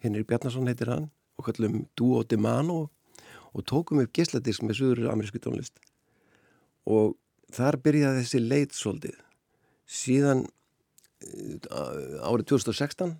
Henrik 0.04 0.28
Bjarnason 0.28 0.68
heitir 0.68 0.92
hann 0.92 1.10
og 1.38 1.48
kallum 1.48 1.84
Duo 1.98 2.24
de 2.26 2.40
Mano 2.42 2.80
og 3.54 3.66
tókum 3.70 4.02
upp 4.02 4.14
gísladisk 4.16 4.66
með 4.66 4.80
söður 4.80 5.12
amerísku 5.14 5.42
tónlist 5.42 5.78
og 6.90 7.14
þar 7.54 7.80
byrjaði 7.86 8.24
þessi 8.24 8.42
leit 8.44 8.76
svolítið 8.78 9.20
síðan 9.90 10.46
eh, 11.24 12.18
árið 12.24 12.50
2016 12.54 13.16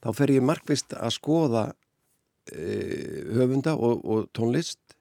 þá 0.00 0.10
fer 0.16 0.34
ég 0.34 0.44
markvist 0.46 0.94
að 0.96 1.14
skoða 1.16 1.64
e, 2.52 2.62
höfunda 3.36 3.74
og, 3.76 4.04
og 4.04 4.30
tónlist 4.36 4.96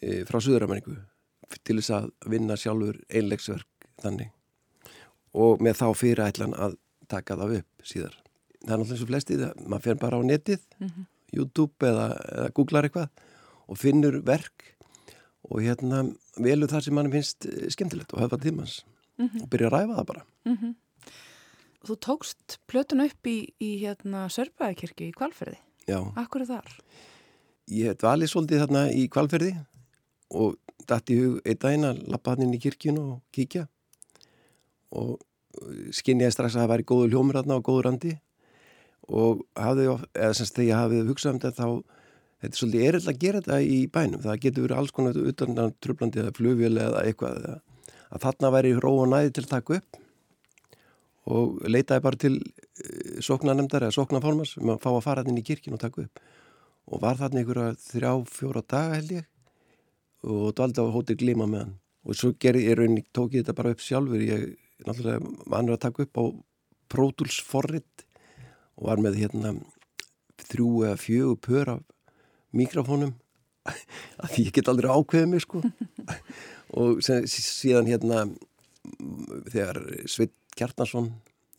e, 0.00 0.22
frá 0.28 0.38
Suður-Ameríku 0.38 0.94
til 1.66 1.78
þess 1.80 1.94
að 1.96 2.10
vinna 2.32 2.56
sjálfur 2.58 3.00
einlegsverk 3.12 3.88
þannig 4.02 4.30
og 5.36 5.62
með 5.64 5.80
þá 5.80 5.86
fyrirætlan 5.96 6.54
að 6.54 6.76
taka 7.10 7.36
það 7.40 7.58
upp 7.60 7.86
síðar. 7.88 8.14
Það 8.62 8.72
er 8.74 8.80
náttúrulega 8.80 8.94
eins 8.94 9.04
og 9.04 9.10
flestið 9.10 9.44
að 9.46 9.62
maður 9.66 9.84
fer 9.86 9.98
bara 10.00 10.18
á 10.20 10.22
netið, 10.22 10.66
mm 10.78 10.88
-hmm. 10.88 11.06
YouTube 11.32 11.88
eða, 11.88 12.06
eða 12.32 12.52
googlar 12.54 12.84
eitthvað 12.84 13.08
og 13.66 13.78
finnur 13.78 14.20
verk 14.20 14.76
og 15.48 15.62
hérna 15.64 16.04
velu 16.40 16.68
það 16.70 16.86
sem 16.86 16.96
mann 16.96 17.12
finnst 17.12 17.46
eh, 17.48 17.68
skemmtilegt 17.72 18.14
og 18.14 18.24
höfða 18.24 18.40
tímans 18.42 18.84
mm 19.18 19.28
-hmm. 19.28 19.42
og 19.42 19.50
byrja 19.50 19.68
að 19.68 19.72
ræfa 19.72 19.98
það 19.98 20.06
bara 20.06 20.24
mm 20.44 20.56
-hmm. 20.56 20.74
Þú 21.82 21.96
tókst 21.98 22.58
plötun 22.68 23.04
upp 23.04 23.26
í, 23.26 23.52
í 23.60 23.82
hérna 23.82 24.28
Sörbæðakirkju 24.28 25.08
í 25.08 25.12
Kvalferði 25.12 25.58
Já 25.88 26.12
Akkur 26.16 26.40
er 26.40 26.46
þar? 26.46 26.78
Ég 27.68 27.86
hef 27.86 28.02
valið 28.02 28.28
svolítið 28.28 28.60
þarna 28.60 28.92
í 28.92 29.08
Kvalferði 29.08 29.56
og 30.30 30.56
dætt 30.86 31.10
í 31.10 31.18
hug 31.20 31.40
einn 31.44 31.58
daginn 31.58 31.84
að 31.84 32.08
lappa 32.08 32.30
hann 32.30 32.42
inn 32.42 32.54
í 32.54 32.60
kirkjun 32.60 32.98
og 32.98 33.22
kíkja 33.32 33.68
og 34.90 35.18
skinnjaði 35.92 36.32
strax 36.32 36.56
að 36.56 36.64
það 36.64 36.72
væri 36.72 36.88
góðu 36.88 37.08
hljómur 37.08 37.38
þarna 37.38 37.58
og 37.58 37.64
góður 37.66 37.88
andi 37.92 38.12
og 39.08 39.42
hafði, 39.58 39.88
eða 40.14 40.34
semst 40.38 40.56
þegar 40.56 40.68
ég 40.68 40.80
hafið 40.80 41.10
hugsað 41.10 41.32
um 41.32 41.40
þetta 41.42 41.62
þá 41.62 41.68
þetta 42.42 42.50
er 42.50 42.60
svolítið 42.60 42.86
erill 42.88 43.08
að 43.08 43.20
gera 43.22 43.40
þetta 43.40 43.58
í 43.62 43.80
bænum. 43.94 44.22
Það 44.26 44.40
getur 44.44 44.66
verið 44.66 44.80
alls 44.82 44.94
konar 44.94 45.18
utan 45.32 45.60
tröflandi 45.82 46.22
eða 46.22 46.36
flugvili 46.36 46.82
eða 46.82 47.04
eitthvað 47.06 47.50
að 48.12 48.24
þarna 48.26 48.52
væri 48.56 48.72
ró 48.76 48.92
og 48.98 49.10
næði 49.12 49.34
til 49.36 49.44
að 49.46 49.52
taka 49.54 49.78
upp 49.78 50.00
og 51.32 51.60
leitaði 51.70 52.02
bara 52.02 52.18
til 52.18 52.32
eh, 52.34 53.18
sóknanemdar 53.22 53.86
eða 53.86 53.94
sóknafálmars 53.94 54.56
um 54.58 54.72
að 54.74 54.80
fá 54.82 54.88
að 54.90 55.04
fara 55.04 55.24
inn 55.28 55.38
í 55.38 55.44
kirkina 55.46 55.78
og 55.78 55.84
taka 55.84 56.02
upp. 56.02 56.22
Og 56.90 57.02
var 57.02 57.20
þarna 57.20 57.42
einhverja 57.42 57.76
þrjá, 57.78 58.12
fjóra 58.26 58.62
daga 58.66 58.96
held 58.98 59.12
ég 59.20 59.28
og 60.26 60.50
dvaldi 60.58 60.82
á 60.82 60.94
hótið 60.94 61.20
glíma 61.22 61.46
með 61.46 61.64
hann. 61.64 61.76
Og 62.02 62.18
svo 62.18 62.32
gerði 62.42 62.66
ég 62.66 62.78
rauninni, 62.78 63.04
tók 63.14 63.36
ég 63.36 63.44
þetta 63.44 63.54
bara 63.58 63.74
upp 63.74 63.82
sjálfur. 63.82 64.22
Ég 64.22 64.56
náttúrulega 64.82 65.22
vanur 65.46 65.76
að 65.76 65.84
taka 65.86 66.06
upp 66.06 66.18
á 66.18 66.24
Pro 66.90 67.06
Tools 67.14 67.38
forrit 67.46 68.04
og 68.74 68.88
var 68.90 69.02
með 69.02 69.20
hérna 69.22 69.54
þrjú 70.42 70.70
eða 70.88 70.98
fjögur 70.98 71.38
pör 71.38 71.72
af 71.76 71.91
mikrofónum 72.56 73.14
að 74.24 74.38
ég 74.38 74.52
get 74.54 74.70
aldrei 74.70 74.90
ákveðið 74.90 75.28
mig 75.30 75.44
sko 75.44 75.62
og 76.82 77.02
síðan 77.02 77.90
hérna 77.90 78.24
þegar 79.52 79.82
Sveit 80.10 80.34
Kjartarsson 80.56 81.12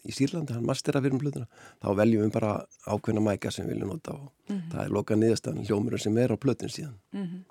í 0.04 0.12
Sýrlandi, 0.12 0.52
hann 0.54 0.66
mastera 0.68 1.00
fyrir 1.02 1.16
um 1.16 1.22
blöðuna 1.22 1.48
þá 1.80 1.88
veljum 2.02 2.26
við 2.26 2.34
bara 2.36 2.54
ákveðna 2.84 3.24
mæka 3.24 3.52
sem 3.54 3.66
við 3.66 3.78
viljum 3.78 3.94
nota 3.94 4.16
og 4.18 4.26
mm 4.26 4.56
-hmm. 4.56 4.72
það 4.74 4.84
er 4.84 4.96
loka 4.98 5.16
niðurstafn 5.16 5.66
hljómurinn 5.66 6.04
sem 6.04 6.18
er 6.18 6.34
á 6.36 6.38
blöðun 6.38 6.76
síðan 6.76 6.98
mm 7.12 7.26
-hmm. 7.28 7.42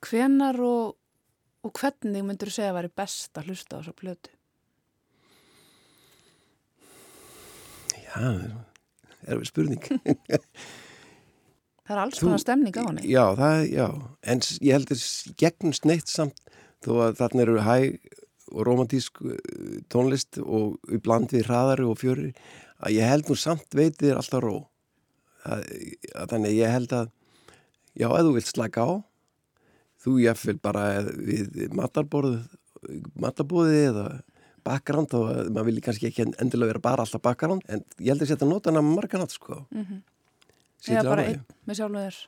Hvenar 0.00 0.60
og, 0.60 0.96
og 1.62 1.72
hvernig 1.72 2.24
myndur 2.24 2.48
þú 2.48 2.54
segja 2.54 2.70
að 2.70 2.78
væri 2.78 2.90
best 2.96 3.38
að 3.38 3.46
hlusta 3.46 3.76
á 3.76 3.78
þessa 3.80 3.94
blödu? 4.00 4.30
Já, 8.08 8.20
er 9.26 9.38
við 9.38 9.48
spurning 9.50 9.82
Það 11.88 11.96
er 11.96 12.02
alls 12.02 12.20
konar 12.20 12.40
stemning 12.42 12.76
á 12.76 12.84
henni. 12.84 13.02
Já, 13.08 13.24
það, 13.38 13.58
já, 13.72 13.86
en 14.28 14.42
ég 14.60 14.74
held 14.76 14.90
að 14.92 15.02
gegnum 15.40 15.76
sneitt 15.76 16.10
samt 16.12 16.36
þó 16.84 16.90
að 17.06 17.14
þarna 17.22 17.44
eru 17.46 17.62
hæg 17.64 17.86
og 18.52 18.60
romantísk 18.68 19.12
uh, 19.24 19.30
tónlist 19.92 20.32
og 20.42 20.76
bland 21.04 21.32
við 21.32 21.48
hraðari 21.48 21.84
og 21.88 22.00
fjöri 22.00 22.30
að 22.84 22.98
ég 22.98 23.08
held 23.08 23.24
nú 23.28 23.36
samt 23.40 23.68
veitir 23.76 24.20
alltaf 24.20 24.40
ró 24.44 24.56
að, 25.48 25.60
að 26.12 26.26
þannig 26.34 26.58
ég 26.58 26.74
held 26.76 26.92
að 26.96 27.06
já, 27.96 28.08
ef 28.08 28.24
þú 28.26 28.32
vilt 28.36 28.52
slaka 28.52 28.80
á 28.84 28.90
þú 30.04 30.10
jáfnvel 30.22 30.58
bara 30.62 30.82
við 31.08 31.72
matarbóði 31.72 33.80
eða 33.88 34.06
bakgránd 34.68 35.10
og 35.16 35.24
maður 35.48 35.68
vilji 35.70 35.84
kannski 35.88 36.08
ekki 36.10 36.24
endilega 36.28 36.72
vera 36.74 36.84
bara 36.84 37.00
alltaf 37.04 37.24
bakgránd 37.24 37.64
en 37.72 37.80
ég 37.98 38.10
held 38.12 38.22
að 38.22 38.30
setja 38.32 38.48
nótana 38.48 38.80
marga 38.84 39.16
nátt 39.20 39.34
sko 39.34 39.54
mm 39.70 39.84
-hmm. 39.84 40.00
Eða 40.86 41.04
bara 41.10 41.26
einn 41.26 41.44
með 41.66 41.80
sjálfum 41.80 42.00
þér 42.04 42.18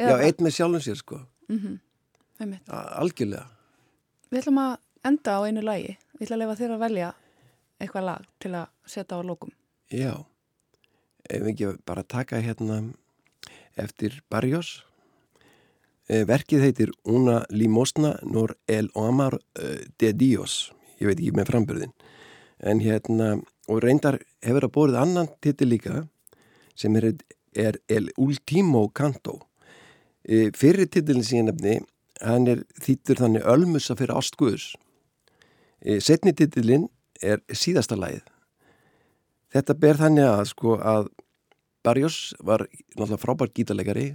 Já, 0.00 0.14
einn 0.16 0.44
með 0.44 0.54
sjálfum 0.56 0.84
sér 0.84 1.00
sko 1.00 1.18
mm 1.48 1.58
-hmm. 1.58 2.60
Algjörlega 2.70 3.46
Við 4.30 4.44
ætlum 4.44 4.60
að 4.62 4.76
enda 5.02 5.32
á 5.34 5.40
einu 5.42 5.62
lagi. 5.64 5.96
Við 6.18 6.28
ætlum 6.28 6.36
að 6.36 6.42
lefa 6.44 6.58
þér 6.60 6.74
að 6.74 6.84
velja 6.84 7.08
eitthvað 7.80 8.06
lag 8.06 8.28
til 8.42 8.52
að 8.54 8.68
setja 8.92 9.18
á 9.18 9.20
lókum. 9.26 9.50
Já, 9.90 10.12
ef 11.26 11.48
ekki 11.50 11.72
bara 11.88 12.04
taka 12.04 12.38
hérna 12.38 12.76
eftir 13.80 14.20
Barrios. 14.30 14.84
Eh, 16.10 16.22
verkið 16.26 16.62
heitir 16.66 16.92
Una 17.04 17.40
limosna 17.50 18.16
nor 18.22 18.56
el 18.68 18.90
omar 18.94 19.38
eh, 19.58 19.86
de 19.98 20.12
Dios. 20.12 20.70
Ég 21.00 21.10
veit 21.10 21.18
ekki 21.18 21.34
með 21.34 21.50
frambyrðin. 21.50 21.94
En 22.60 22.82
hérna, 22.84 23.40
og 23.66 23.82
reyndar 23.82 24.20
hefur 24.44 24.68
að 24.68 24.74
bórið 24.74 25.00
annan 25.00 25.30
titil 25.40 25.70
líka 25.72 26.04
sem 26.78 26.94
er, 26.98 27.14
er 27.56 27.80
El 27.88 28.10
Ultimo 28.16 28.88
Canto. 28.94 29.40
Eh, 30.24 30.50
fyrir 30.54 30.86
titilin 30.90 31.24
síðan 31.26 31.54
efni 31.54 31.80
hann 32.20 32.48
er 32.50 32.62
þýttur 32.80 33.20
þannig 33.20 33.46
ölmusa 33.48 33.96
fyrir 33.98 34.16
ástguðus. 34.18 34.74
E, 35.80 35.98
Setni 36.04 36.34
titilinn 36.36 36.88
er 37.24 37.40
síðasta 37.48 37.96
læð. 37.98 38.22
Þetta 39.50 39.76
ber 39.80 40.00
þannig 40.00 40.28
að 40.28 40.44
sko 40.52 40.76
að 40.78 41.10
Barjós 41.80 42.34
var 42.44 42.66
náttúrulega 42.68 43.22
frábært 43.22 43.54
gítarleikari 43.56 44.10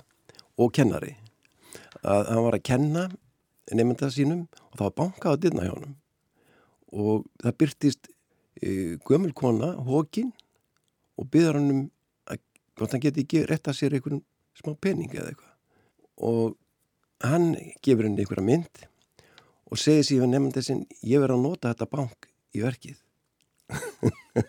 og 0.61 0.73
kennari. 0.77 1.15
Að 2.05 2.29
hann 2.29 2.43
var 2.45 2.57
að 2.59 2.65
kenna 2.69 3.05
nefnda 3.73 4.11
sínum 4.13 4.45
og 4.69 4.77
það 4.77 4.85
var 4.85 4.97
bankað 4.99 5.33
á 5.33 5.41
dyrna 5.41 5.65
hjá 5.65 5.73
hann. 5.73 5.95
Og 6.93 7.25
það 7.41 7.57
byrtist 7.63 8.09
e, 8.61 8.95
gömulkona, 9.07 9.73
hókin 9.81 10.29
og 11.17 11.31
byður 11.33 11.57
hann 11.59 11.73
um 11.73 11.83
að 12.83 12.95
hann 12.95 13.05
geti 13.05 13.23
ekki 13.23 13.45
rétt 13.49 13.69
að 13.71 13.79
sér 13.79 13.95
einhvern 13.95 14.21
smá 14.57 14.75
pening 14.81 15.13
eða 15.13 15.31
eitthvað. 15.31 15.53
Og 16.27 16.55
hann 17.23 17.55
gefur 17.83 18.07
henni 18.07 18.23
einhverja 18.23 18.45
mynd 18.45 18.85
og 19.71 19.81
segir 19.81 20.05
síðan 20.07 20.35
nefnda 20.35 20.63
sinn 20.63 20.85
ég 21.03 21.23
verði 21.23 21.39
að 21.39 21.45
nota 21.47 21.71
þetta 21.71 21.89
bank 21.91 22.29
í 22.55 22.63
verkið. 22.63 22.99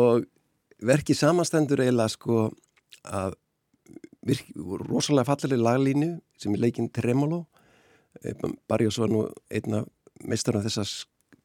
Og 0.00 0.24
verkið 0.80 1.18
samastendur 1.18 1.82
eiginlega 1.84 2.14
sko 2.14 2.46
að 3.04 3.36
virki, 4.26 4.54
rosalega 4.56 5.28
fallileg 5.28 5.64
laglínu 5.64 6.10
sem 6.40 6.54
er 6.56 6.64
leikinn 6.64 6.90
Tremolo. 6.94 7.44
Eh, 8.24 8.36
Barjós 8.68 8.98
var 9.00 9.12
nú 9.12 9.26
einna 9.52 9.84
meistar 10.24 10.58
af 10.58 10.66
þess 10.66 10.82
að 10.82 10.94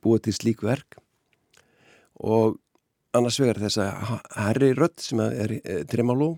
búa 0.03 0.21
til 0.21 0.35
slík 0.35 0.63
verk. 0.65 0.97
Og 2.15 2.57
annars 3.15 3.39
vegar 3.41 3.59
þess 3.63 3.79
að 3.81 4.15
herri 4.35 4.71
rött 4.75 5.03
sem 5.03 5.21
er 5.25 5.57
eh, 5.61 5.83
Tremolo 5.89 6.35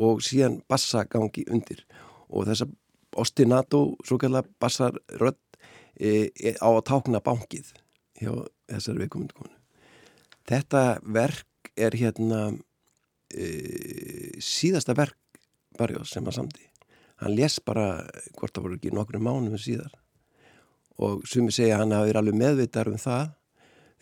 og 0.00 0.22
síðan 0.24 0.60
bassa 0.70 1.04
gangi 1.10 1.44
undir 1.52 1.84
og 2.32 2.48
þessa 2.48 2.68
ostinato, 3.20 3.92
svo 4.06 4.16
kallar 4.20 4.46
bassarödd 4.60 5.40
e, 6.00 6.30
e, 6.32 6.54
á 6.56 6.68
að 6.70 6.84
tákna 6.88 7.20
bankið 7.24 7.74
hjá 8.22 8.32
þessari 8.70 9.04
veikumundu 9.04 9.36
konu. 9.36 9.56
Þetta 10.48 10.84
verk 11.04 11.72
er 11.76 11.96
hérna 11.96 12.42
e, 13.28 14.38
síðasta 14.40 14.96
verk 14.96 15.18
Barjós 15.78 16.10
sem 16.12 16.26
að 16.28 16.36
samdi. 16.36 16.66
Hann 17.22 17.36
les 17.36 17.58
bara 17.64 18.02
hvort 18.36 18.52
það 18.52 18.64
voru 18.64 18.78
ekki 18.78 18.90
nokkru 18.92 19.20
mánum 19.22 19.60
síðar 19.60 19.92
og 21.00 21.22
sumi 21.28 21.52
segja 21.54 21.78
hann 21.80 21.94
hafi 21.94 22.10
verið 22.10 22.20
alveg 22.20 22.38
meðvitað 22.40 22.90
um 22.92 23.00
það 23.00 23.30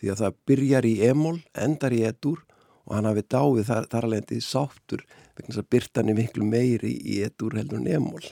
því 0.00 0.12
að 0.12 0.22
það 0.24 0.38
byrjar 0.48 0.88
í 0.88 0.94
emól, 1.10 1.38
endar 1.52 1.92
í 1.92 2.04
edur 2.08 2.40
og 2.88 2.96
hann 2.96 3.08
hafi 3.10 3.24
dáið 3.28 3.66
þar, 3.68 3.88
þar 3.92 4.06
alveg 4.08 4.22
endið 4.24 4.44
sáttur 4.46 5.06
vegna 5.36 5.52
þess 5.52 5.62
að 5.62 5.72
byrtan 5.76 6.10
er 6.10 6.18
miklu 6.18 6.46
meiri 6.48 6.94
í 6.96 7.20
edur 7.26 7.58
heldur 7.60 7.82
en 7.82 7.90
emól. 8.00 8.24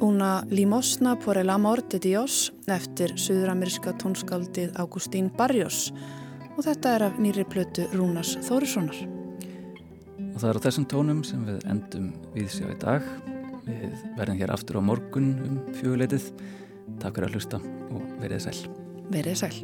Una 0.00 0.44
limosna 0.48 1.14
por 1.20 1.36
el 1.36 1.52
amor 1.52 1.84
de 1.88 2.00
Dios 2.00 2.50
eftir 2.68 3.12
suðuramerska 3.20 3.92
tónskaldið 4.00 4.72
Ágústín 4.80 5.30
Barrios 5.36 5.90
og 6.60 6.66
þetta 6.66 6.90
er 6.92 7.02
af 7.06 7.14
nýri 7.16 7.40
plötu 7.48 7.86
Rúnars 7.94 8.34
Þórissonar. 8.44 8.98
Og 10.34 10.36
það 10.42 10.50
er 10.50 10.58
á 10.60 10.64
þessum 10.66 10.86
tónum 10.92 11.22
sem 11.24 11.40
við 11.46 11.64
endum 11.72 12.10
við 12.34 12.52
sjá 12.52 12.66
í 12.68 12.76
dag. 12.82 13.06
Við 13.64 13.96
verðum 14.18 14.40
hér 14.42 14.52
aftur 14.52 14.76
á 14.76 14.82
morgun 14.84 15.30
um 15.46 15.58
fjöguleitið. 15.78 16.28
Takk 17.00 17.16
fyrir 17.16 17.30
að 17.30 17.38
hlusta 17.38 17.64
og 17.88 18.04
verið 18.20 18.44
sæl. 18.44 18.58
Verið 19.08 19.40
sæl. 19.40 19.56